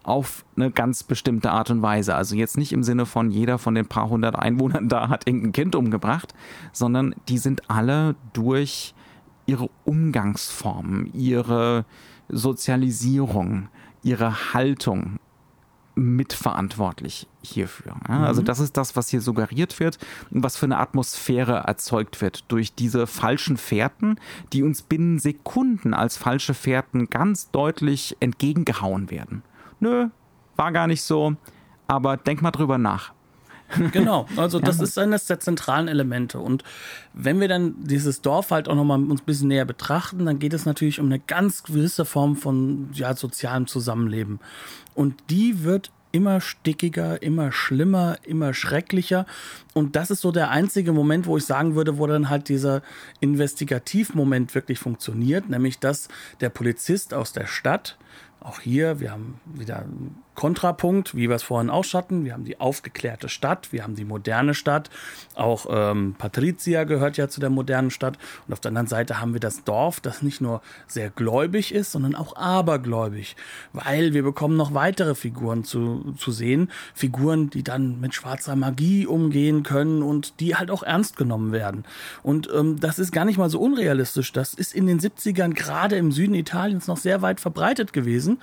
[0.06, 2.14] auf eine ganz bestimmte Art und Weise.
[2.14, 5.52] Also jetzt nicht im Sinne von jeder von den paar hundert Einwohnern da hat irgendein
[5.52, 6.34] Kind umgebracht,
[6.72, 8.94] sondern die sind alle durch
[9.46, 11.84] ihre Umgangsformen, ihre
[12.28, 13.68] Sozialisierung,
[14.02, 15.18] ihre Haltung
[15.96, 17.96] mitverantwortlich hierfür.
[18.08, 18.44] Ja, also mhm.
[18.44, 19.98] das ist das, was hier suggeriert wird
[20.30, 24.20] und was für eine Atmosphäre erzeugt wird durch diese falschen Fährten,
[24.52, 29.42] die uns binnen Sekunden als falsche Fährten ganz deutlich entgegengehauen werden.
[29.80, 30.08] Nö,
[30.56, 31.34] war gar nicht so,
[31.86, 33.12] aber denk mal drüber nach.
[33.92, 34.84] Genau, also das ja.
[34.84, 36.38] ist eines der zentralen Elemente.
[36.38, 36.62] Und
[37.12, 40.54] wenn wir dann dieses Dorf halt auch nochmal uns ein bisschen näher betrachten, dann geht
[40.54, 44.40] es natürlich um eine ganz gewisse Form von ja, sozialem Zusammenleben.
[44.94, 49.26] Und die wird immer stickiger, immer schlimmer, immer schrecklicher.
[49.74, 52.80] Und das ist so der einzige Moment, wo ich sagen würde, wo dann halt dieser
[53.20, 56.08] Investigativmoment wirklich funktioniert, nämlich dass
[56.40, 57.98] der Polizist aus der Stadt
[58.40, 59.84] auch hier, wir haben wieder
[60.36, 62.24] Kontrapunkt, wie wir es vorhin ausschatten.
[62.24, 64.90] Wir haben die aufgeklärte Stadt, wir haben die moderne Stadt.
[65.34, 68.18] Auch ähm, Patrizia gehört ja zu der modernen Stadt.
[68.46, 71.92] Und auf der anderen Seite haben wir das Dorf, das nicht nur sehr gläubig ist,
[71.92, 73.34] sondern auch abergläubig.
[73.72, 76.70] Weil wir bekommen noch weitere Figuren zu, zu sehen.
[76.94, 81.84] Figuren, die dann mit schwarzer Magie umgehen können und die halt auch ernst genommen werden.
[82.22, 84.32] Und ähm, das ist gar nicht mal so unrealistisch.
[84.32, 88.38] Das ist in den 70ern gerade im Süden Italiens noch sehr weit verbreitet gewesen.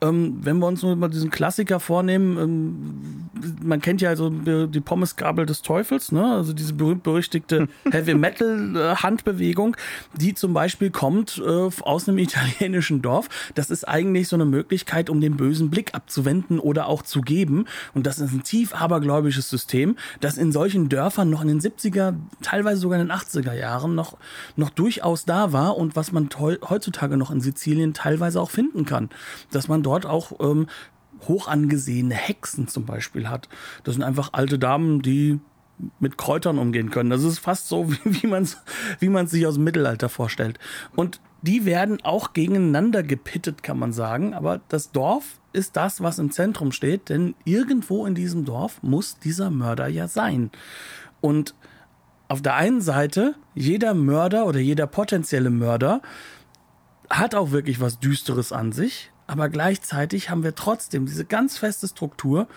[0.00, 4.80] Ähm, wenn wir uns nur mal diesen Klassiker vornehmen, ähm, man kennt ja also die
[4.80, 6.34] Pommesgabel des Teufels, ne?
[6.34, 9.76] also diese berühmt-berüchtigte Heavy-Metal-Handbewegung,
[10.16, 13.28] die zum Beispiel kommt äh, aus einem italienischen Dorf.
[13.54, 17.66] Das ist eigentlich so eine Möglichkeit, um den bösen Blick abzuwenden oder auch zu geben.
[17.94, 22.16] Und das ist ein tief abergläubisches System, das in solchen Dörfern noch in den 70er,
[22.42, 24.16] teilweise sogar in den 80er Jahren noch,
[24.56, 26.28] noch durchaus da war und was man
[26.68, 29.08] heutzutage noch in Sizilien teilweise auch finden kann
[29.50, 30.66] dass man dort auch ähm,
[31.26, 33.48] hoch angesehene Hexen zum Beispiel hat.
[33.84, 35.40] Das sind einfach alte Damen, die
[36.00, 37.10] mit Kräutern umgehen können.
[37.10, 38.58] Das ist fast so, wie, wie man es
[39.00, 40.58] wie sich aus dem Mittelalter vorstellt.
[40.94, 44.34] Und die werden auch gegeneinander gepittet, kann man sagen.
[44.34, 49.18] Aber das Dorf ist das, was im Zentrum steht, denn irgendwo in diesem Dorf muss
[49.18, 50.50] dieser Mörder ja sein.
[51.20, 51.54] Und
[52.28, 56.02] auf der einen Seite, jeder Mörder oder jeder potenzielle Mörder
[57.08, 61.86] hat auch wirklich was Düsteres an sich aber gleichzeitig haben wir trotzdem diese ganz feste
[61.86, 62.48] Struktur,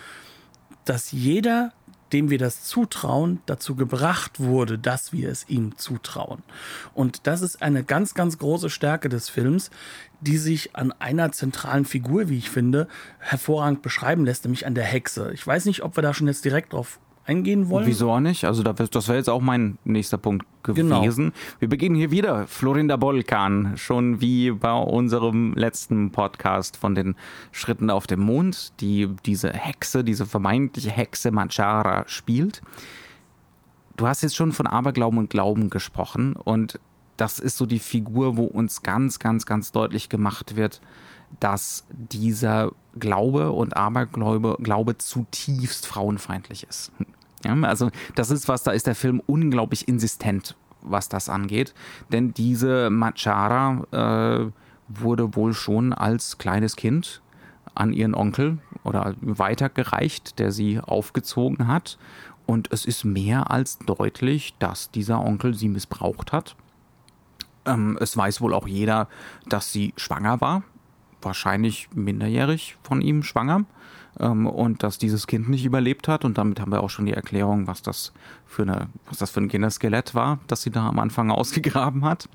[0.84, 1.72] dass jeder,
[2.12, 6.42] dem wir das zutrauen, dazu gebracht wurde, dass wir es ihm zutrauen.
[6.94, 9.70] Und das ist eine ganz, ganz große Stärke des Films,
[10.22, 14.84] die sich an einer zentralen Figur, wie ich finde, hervorragend beschreiben lässt, nämlich an der
[14.84, 15.30] Hexe.
[15.34, 17.86] Ich weiß nicht, ob wir da schon jetzt direkt drauf eingehen wollen.
[17.86, 18.44] Wieso auch nicht?
[18.44, 21.00] Also das wäre jetzt auch mein nächster Punkt genau.
[21.00, 21.26] gewesen.
[21.26, 21.36] Genau.
[21.60, 27.14] Wir beginnen hier wieder Florinda Bolkan, schon wie bei unserem letzten Podcast von den
[27.52, 32.62] Schritten auf dem Mond, die diese Hexe, diese vermeintliche Hexe Manchara spielt.
[33.96, 36.80] Du hast jetzt schon von Aberglauben und Glauben gesprochen und
[37.16, 40.80] das ist so die Figur, wo uns ganz, ganz, ganz deutlich gemacht wird,
[41.40, 46.92] dass dieser Glaube und Aberglaube Glaube zutiefst frauenfeindlich ist.
[47.44, 51.74] Ja, also das ist was, da ist der Film unglaublich insistent, was das angeht.
[52.10, 54.50] Denn diese Machara äh,
[54.88, 57.22] wurde wohl schon als kleines Kind
[57.74, 61.98] an ihren Onkel oder weitergereicht, der sie aufgezogen hat.
[62.46, 66.56] Und es ist mehr als deutlich, dass dieser Onkel sie missbraucht hat.
[67.64, 69.08] Ähm, es weiß wohl auch jeder,
[69.46, 70.62] dass sie schwanger war.
[71.22, 73.64] Wahrscheinlich minderjährig von ihm schwanger.
[74.20, 76.24] Ähm, und dass dieses Kind nicht überlebt hat.
[76.24, 78.12] Und damit haben wir auch schon die Erklärung, was das
[78.46, 82.28] für, eine, was das für ein Kinderskelett war, das sie da am Anfang ausgegraben hat.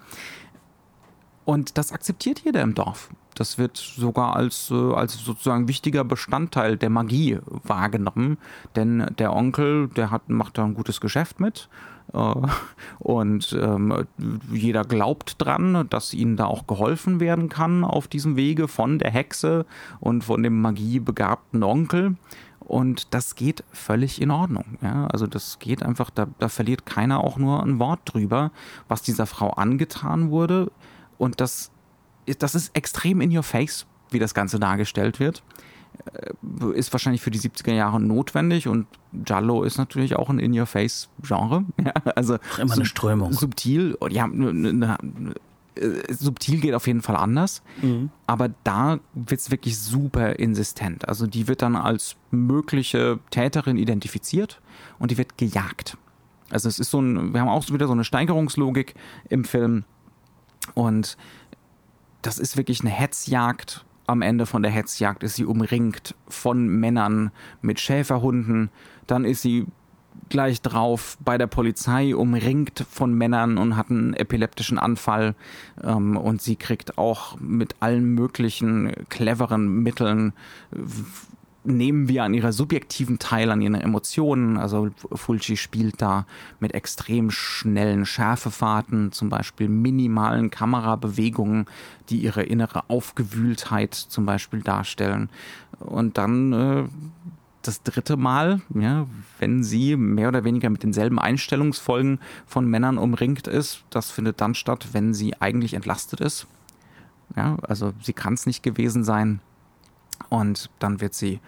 [1.45, 3.09] Und das akzeptiert jeder im Dorf.
[3.35, 8.37] Das wird sogar als, äh, als sozusagen wichtiger Bestandteil der Magie wahrgenommen.
[8.75, 11.69] Denn der Onkel, der hat, macht da ein gutes Geschäft mit.
[12.13, 12.33] Äh,
[12.99, 14.05] und ähm,
[14.51, 19.11] jeder glaubt dran, dass ihnen da auch geholfen werden kann auf diesem Wege von der
[19.11, 19.65] Hexe
[19.99, 22.15] und von dem magiebegabten Onkel.
[22.59, 24.77] Und das geht völlig in Ordnung.
[24.81, 25.07] Ja?
[25.07, 28.51] Also das geht einfach, da, da verliert keiner auch nur ein Wort drüber,
[28.87, 30.71] was dieser Frau angetan wurde.
[31.17, 31.71] Und das
[32.39, 35.43] das ist extrem in your face, wie das Ganze dargestellt wird.
[36.13, 41.65] Äh, ist wahrscheinlich für die 70er Jahre notwendig und Giallo ist natürlich auch ein In-Your-Face-Genre.
[41.83, 43.33] Ja, also immer eine Strömung.
[43.33, 44.27] Subtil, ja,
[45.75, 48.09] äh, subtil geht auf jeden Fall anders, mhm.
[48.25, 51.07] aber da wird es wirklich super insistent.
[51.07, 54.61] Also die wird dann als mögliche Täterin identifiziert
[54.99, 55.97] und die wird gejagt.
[56.49, 58.95] Also es ist so ein, wir haben auch wieder so eine Steigerungslogik
[59.29, 59.83] im Film
[60.73, 61.17] und
[62.21, 63.85] das ist wirklich eine Hetzjagd.
[64.07, 67.31] Am Ende von der Hetzjagd ist sie umringt von Männern
[67.61, 68.69] mit Schäferhunden.
[69.05, 69.67] Dann ist sie
[70.29, 75.35] gleich drauf bei der Polizei umringt von Männern und hat einen epileptischen Anfall.
[75.83, 80.33] Ähm, und sie kriegt auch mit allen möglichen cleveren Mitteln
[81.67, 84.57] nehmen wir an ihrer subjektiven Teil, an ihren Emotionen.
[84.57, 86.25] Also Fulci spielt da
[86.59, 91.65] mit extrem schnellen Schärfefahrten, zum Beispiel minimalen Kamerabewegungen,
[92.09, 95.29] die ihre innere Aufgewühltheit zum Beispiel darstellen.
[95.79, 96.83] Und dann äh,
[97.61, 99.05] das dritte Mal, ja,
[99.39, 104.55] wenn sie mehr oder weniger mit denselben Einstellungsfolgen von Männern umringt ist, das findet dann
[104.55, 106.47] statt, wenn sie eigentlich entlastet ist.
[107.35, 109.41] Ja, also sie kann es nicht gewesen sein.
[110.29, 111.39] Und dann wird sie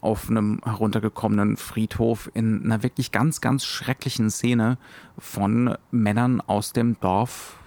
[0.00, 4.78] auf einem heruntergekommenen Friedhof in einer wirklich ganz, ganz schrecklichen Szene
[5.18, 7.58] von Männern aus dem Dorf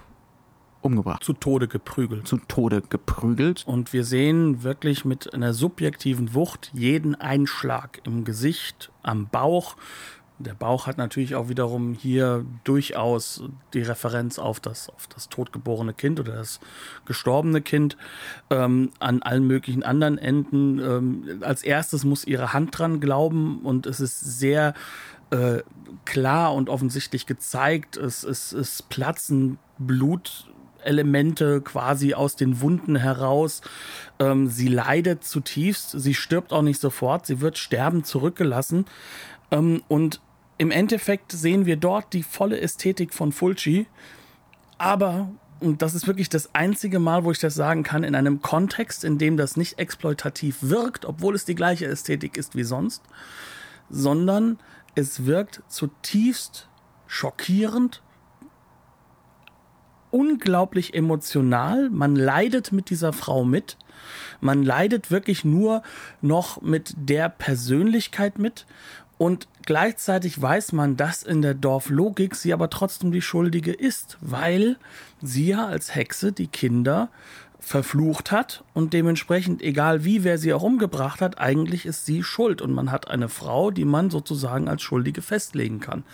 [0.80, 1.22] umgebracht.
[1.22, 2.26] Zu Tode geprügelt.
[2.26, 3.64] Zu Tode geprügelt.
[3.66, 9.76] Und wir sehen wirklich mit einer subjektiven Wucht jeden Einschlag im Gesicht, am Bauch,
[10.42, 15.94] der Bauch hat natürlich auch wiederum hier durchaus die Referenz auf das, auf das totgeborene
[15.94, 16.60] Kind oder das
[17.04, 17.96] gestorbene Kind.
[18.50, 20.78] Ähm, an allen möglichen anderen Enden.
[20.78, 24.74] Ähm, als erstes muss ihre Hand dran glauben und es ist sehr
[25.30, 25.62] äh,
[26.04, 27.96] klar und offensichtlich gezeigt.
[27.96, 33.62] Es, es, es platzen Blutelemente quasi aus den Wunden heraus.
[34.18, 38.86] Ähm, sie leidet zutiefst, sie stirbt auch nicht sofort, sie wird sterben zurückgelassen.
[39.50, 40.20] Ähm, und
[40.62, 43.88] im Endeffekt sehen wir dort die volle Ästhetik von Fulci,
[44.78, 48.42] aber und das ist wirklich das einzige Mal, wo ich das sagen kann, in einem
[48.42, 53.02] Kontext, in dem das nicht exploitativ wirkt, obwohl es die gleiche Ästhetik ist wie sonst,
[53.90, 54.60] sondern
[54.94, 56.68] es wirkt zutiefst
[57.08, 58.00] schockierend,
[60.12, 61.90] unglaublich emotional.
[61.90, 63.78] Man leidet mit dieser Frau mit.
[64.40, 65.82] Man leidet wirklich nur
[66.20, 68.66] noch mit der Persönlichkeit mit.
[69.22, 74.78] Und gleichzeitig weiß man, dass in der Dorflogik sie aber trotzdem die Schuldige ist, weil
[75.22, 77.08] sie ja als Hexe die Kinder
[77.62, 82.60] verflucht hat und dementsprechend, egal wie wer sie auch umgebracht hat, eigentlich ist sie schuld
[82.60, 86.04] und man hat eine Frau, die man sozusagen als Schuldige festlegen kann.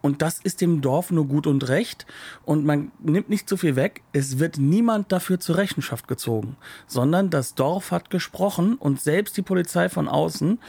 [0.00, 2.06] Und das ist dem Dorf nur gut und recht.
[2.44, 4.02] Und man nimmt nicht zu viel weg.
[4.12, 9.42] Es wird niemand dafür zur Rechenschaft gezogen, sondern das Dorf hat gesprochen und selbst die
[9.42, 10.60] Polizei von außen,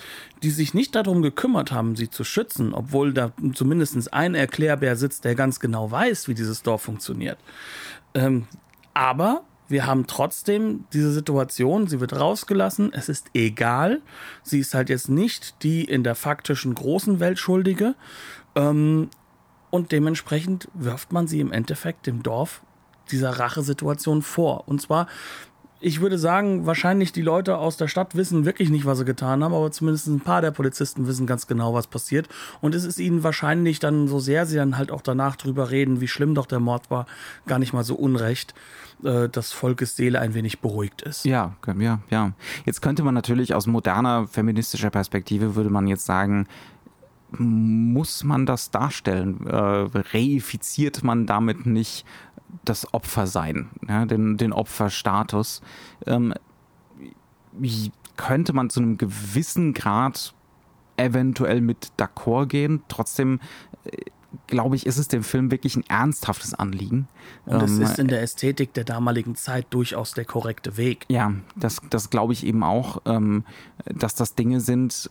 [0.42, 5.26] die sich nicht darum gekümmert haben, sie zu schützen, obwohl da zumindest ein Erklärbär sitzt,
[5.26, 7.38] der ganz genau weiß, wie dieses Dorf funktioniert.
[8.16, 8.48] Ähm,
[8.96, 14.02] aber wir haben trotzdem diese Situation, sie wird rausgelassen, es ist egal.
[14.44, 17.96] Sie ist halt jetzt nicht die in der faktischen großen Welt Schuldige.
[18.56, 19.10] Ähm,
[19.70, 22.62] und dementsprechend wirft man sie im Endeffekt dem Dorf
[23.12, 24.68] dieser Rachesituation vor.
[24.68, 25.08] Und zwar,
[25.80, 29.44] ich würde sagen, wahrscheinlich die Leute aus der Stadt wissen wirklich nicht, was sie getan
[29.44, 32.28] haben, aber zumindest ein paar der Polizisten wissen ganz genau, was passiert.
[32.62, 36.02] Und es ist ihnen wahrscheinlich dann, so sehr sie dann halt auch danach drüber reden,
[36.02, 37.06] wie schlimm doch der Mord war,
[37.46, 38.56] gar nicht mal so unrecht,
[39.04, 41.26] äh, dass Volkes Seele ein wenig beruhigt ist.
[41.26, 42.32] Ja, ja, ja.
[42.66, 46.48] Jetzt könnte man natürlich aus moderner feministischer Perspektive würde man jetzt sagen,
[47.32, 49.46] muss man das darstellen?
[49.46, 52.06] Äh, reifiziert man damit nicht
[52.66, 55.62] das Opfersein, ja, den, den Opferstatus?
[56.06, 56.34] Ähm,
[58.18, 60.34] könnte man zu einem gewissen Grad
[60.98, 62.84] eventuell mit d'accord gehen.
[62.90, 63.40] Trotzdem
[63.86, 63.98] äh,
[64.48, 67.08] glaube ich, ist es dem Film wirklich ein ernsthaftes Anliegen.
[67.46, 71.06] Und es ähm, ist in der Ästhetik der damaligen Zeit durchaus der korrekte Weg.
[71.10, 73.44] Ja, das, das glaube ich eben auch, ähm,
[73.86, 75.10] dass das Dinge sind,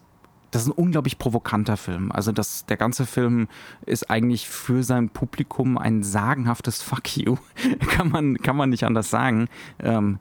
[0.51, 2.11] das ist ein unglaublich provokanter Film.
[2.13, 3.49] Also das, der ganze Film
[3.85, 7.37] ist eigentlich für sein Publikum ein sagenhaftes Fuck you.
[7.89, 9.49] kann, man, kann man nicht anders sagen.
[9.81, 10.19] Ähm,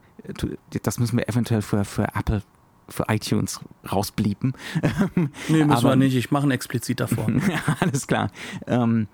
[0.82, 2.42] das müssen wir eventuell für, für Apple
[2.88, 3.60] für iTunes
[3.90, 4.54] rausblieben.
[5.14, 6.16] nee, müssen Aber, wir nicht.
[6.16, 7.26] Ich mache ein explizit davor.
[7.80, 8.30] alles klar.
[8.66, 9.08] Ähm,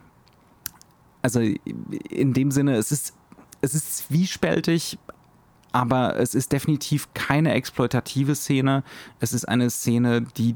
[1.23, 3.15] also in dem Sinne, es ist,
[3.61, 4.99] es ist zwiespältig,
[5.73, 8.85] aber es ist definitiv keine exploitative Szene.
[9.21, 10.55] Es ist eine Szene, die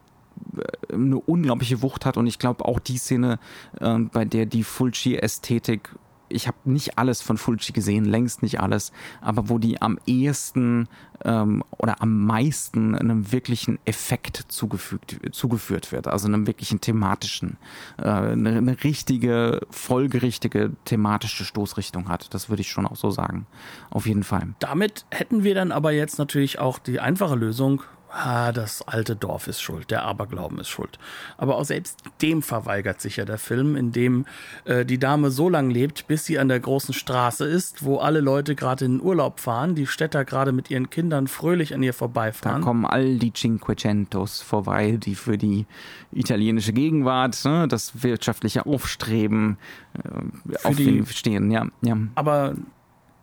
[0.57, 3.39] äh, eine unglaubliche Wucht hat und ich glaube auch die Szene,
[3.81, 5.91] äh, bei der die Fulci-Ästhetik
[6.29, 10.89] ich habe nicht alles von Fulci gesehen, längst nicht alles, aber wo die am ehesten
[11.25, 17.57] ähm, oder am meisten einem wirklichen Effekt zugefügt, zugeführt wird, also einem wirklichen thematischen,
[17.99, 22.33] äh, eine, eine richtige, folgerichtige thematische Stoßrichtung hat.
[22.35, 23.47] Das würde ich schon auch so sagen.
[23.91, 24.49] Auf jeden Fall.
[24.59, 29.49] Damit hätten wir dann aber jetzt natürlich auch die einfache Lösung ah, das alte Dorf
[29.49, 30.99] ist schuld, der Aberglauben ist schuld.
[31.37, 34.27] Aber auch selbst dem verweigert sich ja der Film, in dem
[34.65, 38.21] äh, die Dame so lange lebt, bis sie an der großen Straße ist, wo alle
[38.21, 41.95] Leute gerade in den Urlaub fahren, die Städter gerade mit ihren Kindern fröhlich an ihr
[41.95, 42.61] vorbeifahren.
[42.61, 45.67] Da kommen all die Cinquecentos vorbei, die für die
[46.13, 49.59] italienische Gegenwart, ne, das wirtschaftliche Aufstreben
[49.95, 51.51] äh, auf die, stehen.
[51.51, 51.97] Ja, ja.
[52.15, 52.55] Aber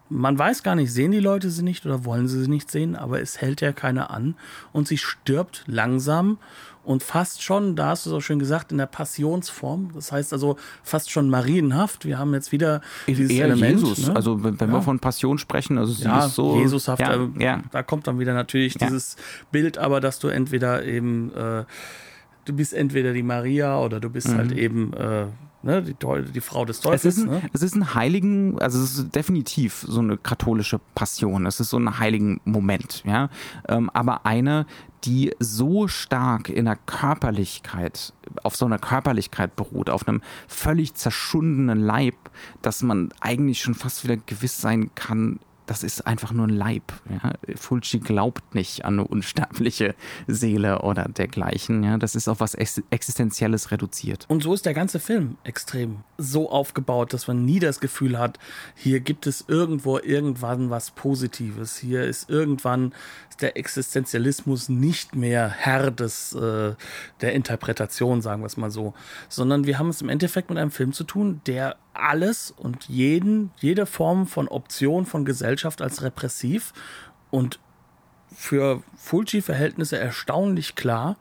[0.10, 2.96] man weiß gar nicht, sehen die Leute sie nicht oder wollen sie sie nicht sehen,
[2.96, 4.36] aber es hält ja keiner an
[4.72, 6.38] und sie stirbt langsam
[6.86, 9.90] und fast schon, da hast du es auch schön gesagt, in der Passionsform.
[9.96, 12.06] Das heißt also fast schon marienhaft.
[12.06, 13.80] Wir haben jetzt wieder dieses Eher Element.
[13.80, 14.08] Jesus.
[14.08, 14.16] Ne?
[14.16, 14.68] Also wenn ja.
[14.68, 17.02] wir von Passion sprechen, also sie ja, ist so Jesushaft.
[17.02, 17.64] Ja, äh, ja.
[17.72, 19.16] Da kommt dann wieder natürlich dieses
[19.52, 21.66] Bild, aber dass du entweder eben äh,
[22.46, 24.50] du bist entweder die Maria oder du bist halt mhm.
[24.50, 25.26] halt eben äh,
[25.66, 25.96] ne, die,
[26.32, 27.06] die, Frau des Teufels.
[27.06, 27.42] Es ist, ein, ne?
[27.54, 31.46] es ist ein heiligen, also es ist definitiv so eine katholische Passion.
[31.46, 33.30] Es ist so ein heiligen Moment, ja.
[33.68, 34.66] Ähm, aber eine,
[35.04, 38.14] die so stark in der Körperlichkeit,
[38.44, 42.16] auf so einer Körperlichkeit beruht, auf einem völlig zerschundenen Leib,
[42.62, 46.94] dass man eigentlich schon fast wieder gewiss sein kann, das ist einfach nur ein Leib.
[47.10, 47.34] Ja.
[47.56, 49.96] Fulci glaubt nicht an eine unsterbliche
[50.28, 51.84] Seele oder dergleichen.
[51.84, 51.98] Ja.
[51.98, 54.26] Das ist auf was Existenzielles reduziert.
[54.28, 58.40] Und so ist der ganze Film extrem so aufgebaut, dass man nie das Gefühl hat,
[58.76, 61.78] hier gibt es irgendwo irgendwann was Positives.
[61.78, 62.94] Hier ist irgendwann
[63.42, 66.76] der Existenzialismus nicht mehr Herr des, äh,
[67.22, 68.94] der Interpretation, sagen wir es mal so,
[69.30, 73.52] sondern wir haben es im Endeffekt mit einem Film zu tun, der alles und jeden,
[73.58, 76.74] jede Form von Option von Gesellschaft als repressiv
[77.32, 77.60] und
[78.34, 81.18] für Fulci-Verhältnisse erstaunlich klar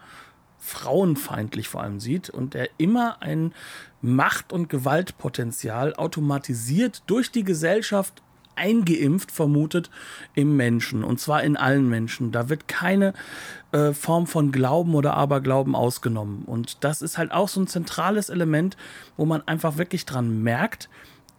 [0.59, 3.53] frauenfeindlich vor allem sieht und der immer ein
[4.01, 8.23] Macht- und Gewaltpotenzial automatisiert durch die Gesellschaft
[8.57, 9.91] eingeimpft vermutet
[10.35, 12.33] im Menschen und zwar in allen Menschen.
[12.33, 13.13] Da wird keine
[13.75, 16.45] äh, Form von Glauben oder Aberglauben ausgenommen.
[16.45, 18.77] Und das ist halt auch so ein zentrales Element,
[19.17, 20.89] wo man einfach wirklich dran merkt,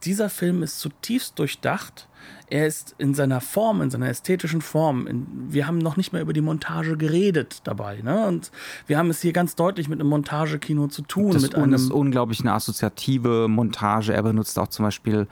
[0.04, 2.10] dieser Film ist zutiefst durchdacht
[2.48, 5.08] er ist in seiner Form, in seiner ästhetischen Form.
[5.08, 8.02] In, wir haben noch nicht mehr über die Montage geredet dabei.
[8.04, 8.28] Ne?
[8.28, 8.52] Und
[8.86, 11.32] wir haben es hier ganz deutlich mit einem Montagekino zu tun.
[11.32, 14.14] Das mit einem ist unglaublich eine assoziative Montage.
[14.14, 15.28] Er benutzt auch zum Beispiel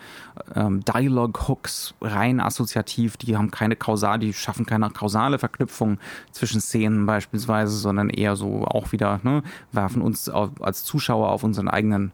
[0.56, 3.18] ähm, Dialogue-Hooks rein assoziativ.
[3.18, 6.00] Die haben keine kausal, die schaffen keine kausale Verknüpfung
[6.32, 11.44] zwischen Szenen beispielsweise, sondern eher so auch wieder, ne, werfen uns auf, als Zuschauer auf
[11.44, 12.12] unseren eigenen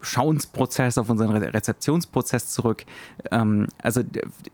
[0.00, 2.84] Schauensprozess, auf unseren Rezeptionsprozess zurück.
[3.30, 4.02] Ähm, also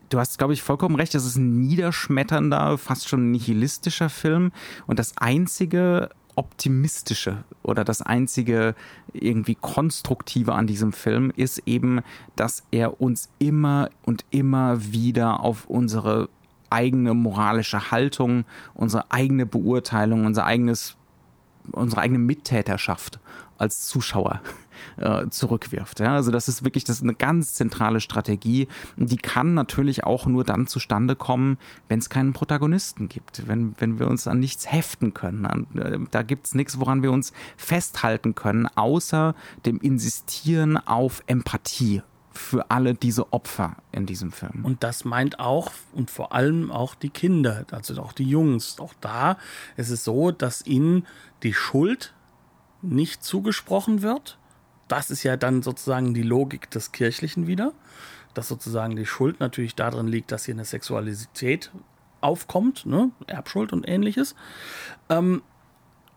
[0.09, 4.51] du hast, glaube ich, vollkommen recht, das ist ein niederschmetternder, fast schon nihilistischer Film.
[4.87, 8.75] Und das einzige optimistische oder das einzige
[9.11, 12.01] irgendwie konstruktive an diesem Film ist eben,
[12.35, 16.29] dass er uns immer und immer wieder auf unsere
[16.69, 18.45] eigene moralische Haltung,
[18.75, 20.95] unsere eigene Beurteilung, unser eigenes,
[21.71, 23.19] unsere eigene Mittäterschaft
[23.57, 24.41] als Zuschauer
[24.97, 25.99] äh, zurückwirft.
[25.99, 26.15] Ja?
[26.15, 28.67] Also das ist wirklich das ist eine ganz zentrale Strategie.
[28.95, 31.57] Die kann natürlich auch nur dann zustande kommen,
[31.89, 35.67] wenn es keinen Protagonisten gibt, wenn, wenn wir uns an nichts heften können.
[35.75, 39.35] Äh, da gibt es nichts, woran wir uns festhalten können, außer
[39.65, 42.01] dem Insistieren auf Empathie
[42.37, 44.63] für alle diese Opfer in diesem Film.
[44.63, 48.79] Und das meint auch und vor allem auch die Kinder, also auch die Jungs.
[48.79, 49.37] Auch da
[49.75, 51.05] ist es so, dass ihnen
[51.43, 52.13] die Schuld
[52.81, 54.37] nicht zugesprochen wird,
[54.87, 57.73] das ist ja dann sozusagen die Logik des Kirchlichen wieder,
[58.33, 61.71] dass sozusagen die Schuld natürlich darin liegt, dass hier eine Sexualität
[62.21, 63.11] aufkommt, ne?
[63.27, 64.35] Erbschuld und ähnliches.
[65.09, 65.41] Ähm,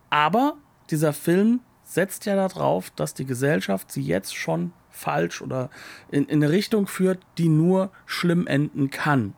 [0.08, 0.56] aber
[0.90, 5.70] dieser Film setzt ja darauf, dass die Gesellschaft sie jetzt schon falsch oder
[6.10, 9.34] in, in eine Richtung führt, die nur schlimm enden kann.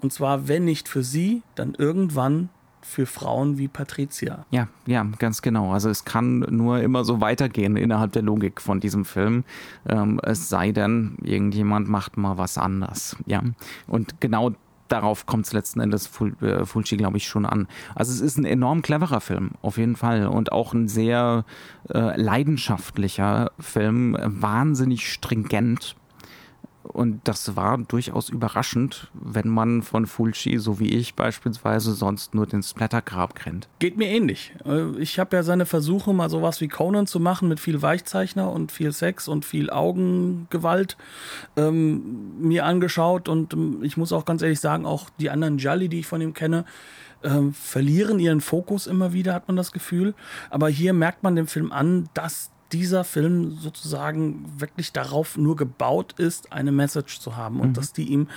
[0.00, 2.50] Und zwar, wenn nicht für sie, dann irgendwann
[2.88, 4.46] für Frauen wie Patricia.
[4.50, 5.72] Ja, ja, ganz genau.
[5.72, 9.44] Also es kann nur immer so weitergehen innerhalb der Logik von diesem Film.
[9.86, 13.16] Ähm, es sei denn, irgendjemand macht mal was anders.
[13.26, 13.42] Ja.
[13.86, 14.54] Und genau
[14.88, 17.68] darauf kommt es letzten Endes Ful äh, Fulci, glaube ich, schon an.
[17.94, 20.26] Also es ist ein enorm cleverer Film, auf jeden Fall.
[20.26, 21.44] Und auch ein sehr
[21.90, 25.94] äh, leidenschaftlicher Film, wahnsinnig stringent
[26.82, 32.46] und das war durchaus überraschend, wenn man von Fulci, so wie ich beispielsweise, sonst nur
[32.46, 33.68] den Splattergrab kennt.
[33.78, 34.54] Geht mir ähnlich.
[34.64, 38.50] Äh, ich habe ja seine Versuche, mal sowas wie Conan zu machen, mit viel Weichzeichner
[38.50, 40.96] und viel Sex und viel Augengewalt,
[41.56, 43.28] ähm, mir angeschaut.
[43.28, 46.20] Und ähm, ich muss auch ganz ehrlich sagen, auch die anderen Jolly, die ich von
[46.20, 46.64] ihm kenne,
[47.22, 50.14] ähm, verlieren ihren Fokus immer wieder, hat man das Gefühl.
[50.50, 56.14] Aber hier merkt man dem Film an, dass dieser Film sozusagen wirklich darauf nur gebaut
[56.18, 57.74] ist, eine Message zu haben und mhm.
[57.74, 58.28] dass die ihm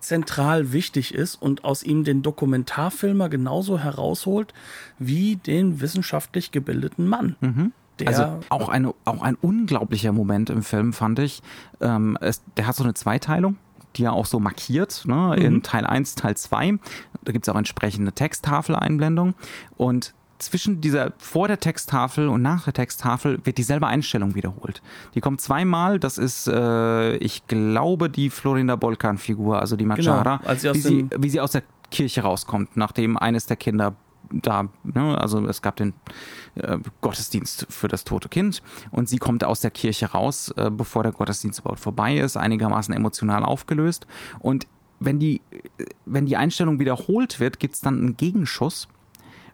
[0.00, 4.52] zentral wichtig ist und aus ihm den Dokumentarfilmer genauso herausholt
[4.98, 7.36] wie den wissenschaftlich gebildeten Mann.
[7.40, 7.72] Mhm.
[8.04, 11.42] also auch, eine, auch ein unglaublicher Moment im Film, fand ich.
[11.80, 13.56] Ähm, es, der hat so eine Zweiteilung
[13.96, 15.62] die er auch so markiert, ne, in mhm.
[15.62, 16.78] Teil 1, Teil 2.
[17.24, 19.34] Da gibt es auch entsprechende Texttafeleinblendung.
[19.76, 24.82] Und zwischen dieser, vor der Texttafel und nach der Texttafel wird dieselbe Einstellung wiederholt.
[25.14, 30.74] Die kommt zweimal, das ist, äh, ich glaube, die Florinda Bolkan-Figur, also die Machara, genau,
[30.74, 33.94] wie, sie, wie sie aus der Kirche rauskommt, nachdem eines der Kinder
[34.30, 35.94] da, ne, also es gab den
[36.56, 38.60] äh, Gottesdienst für das tote Kind
[38.90, 42.92] und sie kommt aus der Kirche raus, äh, bevor der Gottesdienst überhaupt vorbei ist, einigermaßen
[42.92, 44.06] emotional aufgelöst
[44.40, 44.66] und
[44.98, 45.42] wenn die,
[46.06, 48.88] wenn die Einstellung wiederholt wird, gibt es dann einen Gegenschuss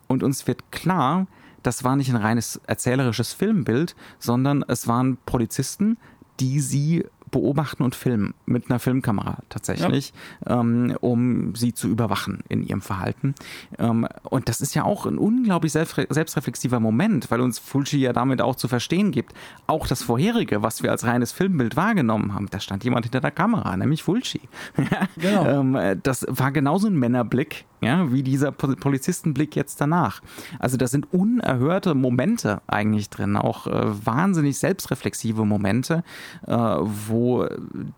[0.08, 1.26] und uns wird klar,
[1.62, 5.96] das war nicht ein reines erzählerisches Filmbild, sondern es waren Polizisten,
[6.40, 10.12] die sie beobachten und filmen mit einer Filmkamera tatsächlich,
[10.46, 10.60] ja.
[10.60, 13.34] ähm, um sie zu überwachen in ihrem Verhalten.
[13.78, 18.40] Ähm, und das ist ja auch ein unglaublich selbstreflexiver Moment, weil uns Fulci ja damit
[18.40, 19.32] auch zu verstehen gibt,
[19.66, 23.30] auch das vorherige, was wir als reines Filmbild wahrgenommen haben, da stand jemand hinter der
[23.30, 24.42] Kamera, nämlich Fulci.
[25.16, 25.46] genau.
[25.46, 30.22] ähm, das war genauso ein Männerblick, ja, wie dieser Polizistenblick jetzt danach.
[30.58, 36.04] Also da sind unerhörte Momente eigentlich drin, auch äh, wahnsinnig selbstreflexive Momente,
[36.46, 37.46] äh, wo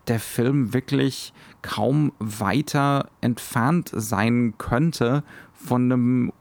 [0.07, 5.23] der Film wirklich kaum weiter entfernt sein könnte
[5.53, 6.33] von einem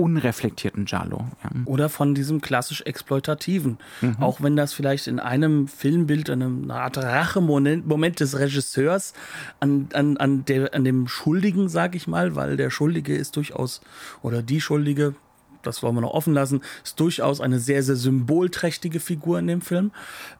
[0.00, 1.26] unreflektierten Giallo.
[1.44, 1.50] Ja.
[1.66, 3.76] Oder von diesem klassisch exploitativen.
[4.00, 4.16] Mhm.
[4.18, 9.12] Auch wenn das vielleicht in einem Filmbild, eine Art Rache-Moment des Regisseurs
[9.60, 13.82] an, an, an, der, an dem Schuldigen, sag ich mal, weil der Schuldige ist durchaus,
[14.22, 15.14] oder die Schuldige,
[15.62, 19.60] das wollen wir noch offen lassen, ist durchaus eine sehr, sehr symbolträchtige Figur in dem
[19.60, 19.90] Film.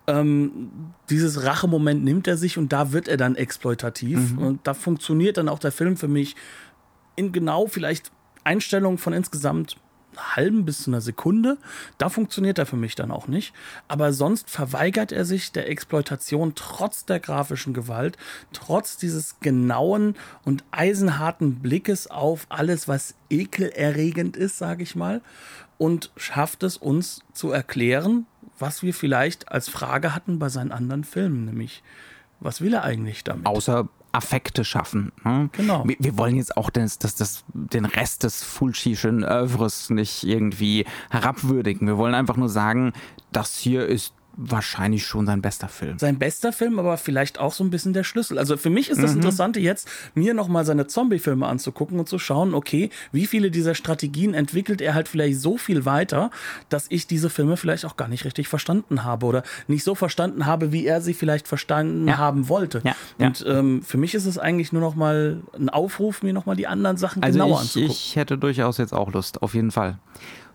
[0.06, 0.70] Ähm,
[1.11, 4.32] dieses Rachemoment nimmt er sich und da wird er dann exploitativ.
[4.32, 4.38] Mhm.
[4.38, 6.34] Und da funktioniert dann auch der Film für mich
[7.16, 8.11] in genau vielleicht
[8.45, 9.76] Einstellungen von insgesamt
[10.16, 11.59] halben bis zu einer Sekunde.
[11.99, 13.53] Da funktioniert er für mich dann auch nicht.
[13.88, 18.16] Aber sonst verweigert er sich der Exploitation trotz der grafischen Gewalt,
[18.53, 25.20] trotz dieses genauen und eisenharten Blickes auf alles, was ekelerregend ist, sage ich mal,
[25.78, 28.26] und schafft es uns zu erklären,
[28.59, 31.82] was wir vielleicht als Frage hatten bei seinen anderen Filmen, nämlich
[32.41, 33.47] was will er eigentlich damit?
[33.47, 35.12] Außer Affekte schaffen.
[35.24, 35.50] Ne?
[35.52, 35.86] Genau.
[35.86, 40.86] Wir, wir, wollen jetzt auch das, das, das, den Rest des Fulci'schen Oeuvres nicht irgendwie
[41.11, 41.86] herabwürdigen.
[41.86, 42.92] Wir wollen einfach nur sagen,
[43.32, 45.99] das hier ist wahrscheinlich schon sein bester Film.
[45.99, 48.39] Sein bester Film, aber vielleicht auch so ein bisschen der Schlüssel.
[48.39, 49.18] Also für mich ist das mhm.
[49.18, 54.35] Interessante jetzt, mir nochmal seine Zombie-Filme anzugucken und zu schauen, okay, wie viele dieser Strategien
[54.35, 56.31] entwickelt er halt vielleicht so viel weiter,
[56.68, 60.47] dass ich diese Filme vielleicht auch gar nicht richtig verstanden habe oder nicht so verstanden
[60.47, 62.18] habe, wie er sie vielleicht verstanden ja.
[62.18, 62.83] haben wollte.
[62.85, 62.95] Ja.
[63.18, 66.97] Und ähm, für mich ist es eigentlich nur nochmal ein Aufruf, mir nochmal die anderen
[66.97, 67.93] Sachen also genauer ich, anzugucken.
[67.93, 69.99] Ich hätte durchaus jetzt auch Lust, auf jeden Fall.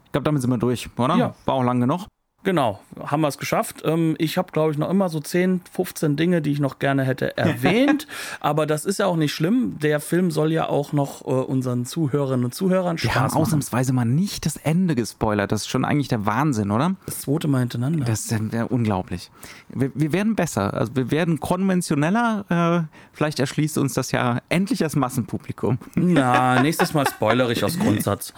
[0.06, 1.18] Ich glaube, damit sind wir durch, oder?
[1.18, 1.36] Ja.
[1.46, 2.08] War auch lang genug.
[2.46, 3.82] Genau, haben wir es geschafft.
[3.86, 7.04] Ähm, ich habe, glaube ich, noch immer so 10, 15 Dinge, die ich noch gerne
[7.04, 8.08] hätte erwähnt.
[8.40, 9.80] aber das ist ja auch nicht schlimm.
[9.80, 13.94] Der Film soll ja auch noch äh, unseren Zuhörerinnen und Zuhörern Spaß Wir haben ausnahmsweise
[13.94, 15.52] mal nicht das Ende gespoilert.
[15.52, 16.96] Das ist schon eigentlich der Wahnsinn, oder?
[17.08, 18.06] Das zweite Mal hintereinander.
[18.06, 19.32] Das ist ja unglaublich.
[19.70, 20.76] Wir, wir, werden besser.
[20.76, 22.86] Also wir werden konventioneller.
[22.86, 25.80] Äh, vielleicht erschließt uns das ja endlich das Massenpublikum.
[25.96, 28.34] Na, nächstes Mal spoiler ich aus Grundsatz.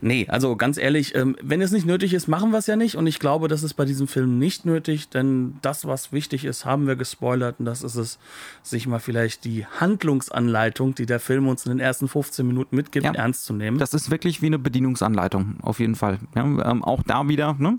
[0.00, 2.96] Nee, also ganz ehrlich, ähm, wenn es nicht nötig ist, machen wir es ja nicht.
[2.96, 6.64] Und ich glaube, das ist bei diesem Film nicht nötig, denn das, was wichtig ist,
[6.64, 8.18] haben wir gespoilert und das ist es,
[8.62, 13.04] sich mal vielleicht die Handlungsanleitung, die der Film uns in den ersten 15 Minuten mitgibt,
[13.04, 13.78] ja, ernst zu nehmen.
[13.78, 16.18] Das ist wirklich wie eine Bedienungsanleitung, auf jeden Fall.
[16.34, 17.78] Ja, ähm, auch da wieder, ne?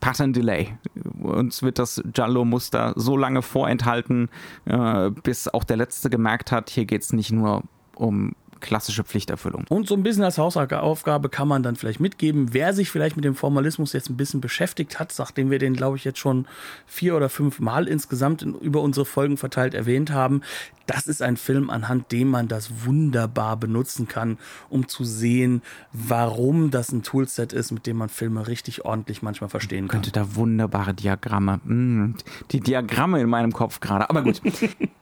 [0.00, 0.76] Pattern Delay.
[1.20, 4.28] Uns wird das Jallo-Muster so lange vorenthalten,
[4.66, 7.64] äh, bis auch der Letzte gemerkt hat, hier geht es nicht nur
[7.96, 9.64] um klassische Pflichterfüllung.
[9.68, 13.24] Und so ein bisschen als Hausaufgabe kann man dann vielleicht mitgeben, wer sich vielleicht mit
[13.24, 16.46] dem Formalismus jetzt ein bisschen beschäftigt hat, nachdem wir den, glaube ich, jetzt schon
[16.86, 20.42] vier oder fünf Mal insgesamt in, über unsere Folgen verteilt erwähnt haben.
[20.86, 24.38] Das ist ein Film, anhand dem man das wunderbar benutzen kann,
[24.68, 29.50] um zu sehen, warum das ein Toolset ist, mit dem man Filme richtig ordentlich manchmal
[29.50, 30.02] verstehen kann.
[30.02, 31.60] Könnte da wunderbare Diagramme.
[31.64, 32.14] Hm,
[32.52, 34.08] die Diagramme in meinem Kopf gerade.
[34.08, 34.40] Aber gut.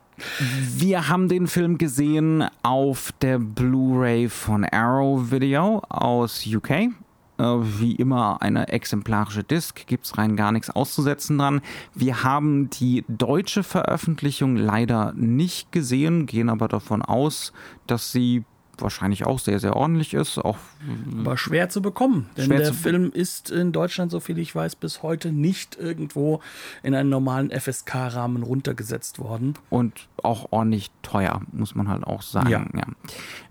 [0.76, 6.70] Wir haben den Film gesehen auf der Blu-ray von Arrow Video aus UK.
[7.36, 11.62] Äh, wie immer eine exemplarische Disc, gibt es rein gar nichts auszusetzen dran.
[11.92, 17.52] Wir haben die deutsche Veröffentlichung leider nicht gesehen, gehen aber davon aus,
[17.88, 18.44] dass sie
[18.78, 20.38] wahrscheinlich auch sehr, sehr ordentlich ist.
[20.38, 20.58] Auch
[21.20, 25.02] Aber schwer zu bekommen, denn der Film ist in Deutschland, so viel ich weiß, bis
[25.02, 26.40] heute nicht irgendwo
[26.82, 29.54] in einen normalen FSK-Rahmen runtergesetzt worden.
[29.70, 32.50] Und auch ordentlich teuer, muss man halt auch sagen.
[32.50, 32.64] Ja.
[32.74, 32.86] ja.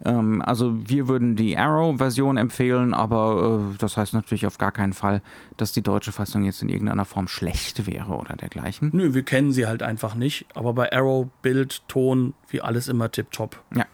[0.05, 4.93] Ähm, also wir würden die Arrow-Version empfehlen, aber äh, das heißt natürlich auf gar keinen
[4.93, 5.21] Fall,
[5.57, 8.89] dass die deutsche Fassung jetzt in irgendeiner Form schlecht wäre oder dergleichen.
[8.93, 10.45] Nö, wir kennen sie halt einfach nicht.
[10.53, 13.61] Aber bei Arrow Bild, Ton, wie alles immer tipptopp.
[13.75, 13.85] Ja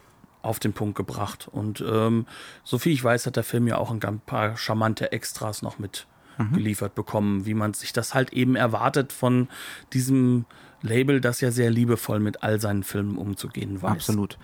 [0.41, 1.47] auf den Punkt gebracht.
[1.51, 2.25] Und ähm,
[2.63, 6.07] so viel ich weiß, hat der Film ja auch ein paar charmante Extras noch mit
[6.37, 6.53] mhm.
[6.53, 9.47] geliefert bekommen, wie man sich das halt eben erwartet von
[9.93, 10.45] diesem
[10.81, 13.91] Label, das ja sehr liebevoll mit all seinen Filmen umzugehen weiß.
[13.91, 14.37] Absolut.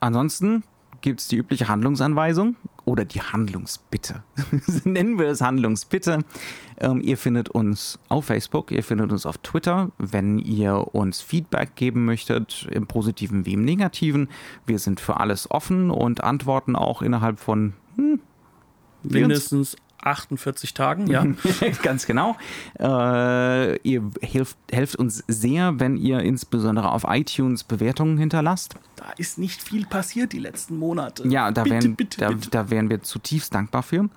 [0.00, 0.62] Ansonsten
[1.00, 4.22] gibt es die übliche Handlungsanweisung oder die Handlungsbitte.
[4.84, 6.24] Nennen wir es Handlungsbitte.
[6.78, 11.76] Ähm, ihr findet uns auf Facebook, ihr findet uns auf Twitter, wenn ihr uns Feedback
[11.76, 14.28] geben möchtet, im positiven wie im negativen.
[14.66, 18.20] Wir sind für alles offen und antworten auch innerhalb von hm,
[19.02, 21.26] mindestens 48 Tagen, ja.
[21.82, 22.36] Ganz genau.
[22.78, 28.74] Äh, ihr helft, helft uns sehr, wenn ihr insbesondere auf iTunes Bewertungen hinterlasst.
[28.96, 31.26] Da ist nicht viel passiert die letzten Monate.
[31.28, 32.50] Ja, da, bitte, wären, bitte, da, bitte.
[32.50, 34.08] da wären wir zutiefst dankbar für.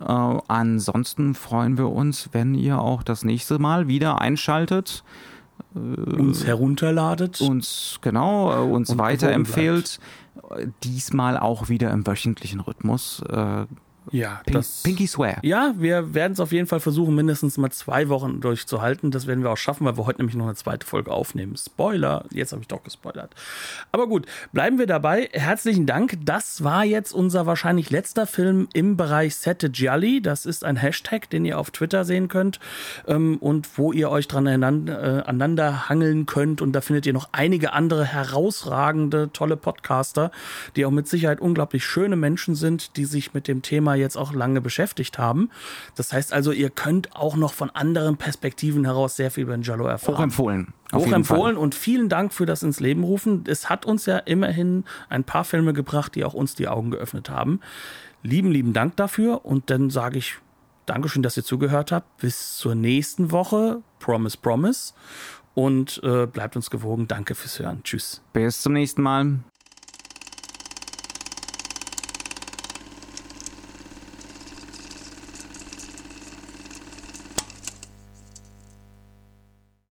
[0.00, 5.04] Äh, ansonsten freuen wir uns, wenn ihr auch das nächste Mal wieder einschaltet.
[5.74, 7.40] Äh, uns herunterladet.
[7.40, 10.00] Uns, genau, äh, uns weiterempfehlt.
[10.84, 13.22] Diesmal auch wieder im wöchentlichen Rhythmus.
[14.12, 15.38] Äh, ja, Pink, das, Pinky Swear.
[15.42, 19.10] Ja, wir werden es auf jeden Fall versuchen, mindestens mal zwei Wochen durchzuhalten.
[19.10, 21.56] Das werden wir auch schaffen, weil wir heute nämlich noch eine zweite Folge aufnehmen.
[21.56, 23.34] Spoiler, jetzt habe ich doch gespoilert.
[23.92, 25.28] Aber gut, bleiben wir dabei.
[25.32, 26.18] Herzlichen Dank.
[26.24, 30.20] Das war jetzt unser wahrscheinlich letzter Film im Bereich Sette Gialli.
[30.22, 32.60] Das ist ein Hashtag, den ihr auf Twitter sehen könnt
[33.06, 36.62] ähm, und wo ihr euch dran äh, aneinander hangeln könnt.
[36.62, 40.30] Und da findet ihr noch einige andere herausragende, tolle Podcaster,
[40.76, 44.32] die auch mit Sicherheit unglaublich schöne Menschen sind, die sich mit dem Thema jetzt auch
[44.32, 45.50] lange beschäftigt haben.
[45.94, 49.86] Das heißt also, ihr könnt auch noch von anderen Perspektiven heraus sehr viel über Giallo
[49.86, 50.16] erfahren.
[50.16, 50.72] Hochempfohlen.
[50.92, 53.44] Hochempfohlen und vielen Dank für das ins Leben rufen.
[53.46, 57.28] Es hat uns ja immerhin ein paar Filme gebracht, die auch uns die Augen geöffnet
[57.30, 57.60] haben.
[58.22, 60.38] Lieben, lieben Dank dafür und dann sage ich
[60.86, 62.18] Dankeschön, dass ihr zugehört habt.
[62.18, 63.82] Bis zur nächsten Woche.
[63.98, 64.94] Promise, promise.
[65.54, 67.08] Und äh, bleibt uns gewogen.
[67.08, 67.82] Danke fürs Hören.
[67.82, 68.22] Tschüss.
[68.32, 69.40] Bis zum nächsten Mal.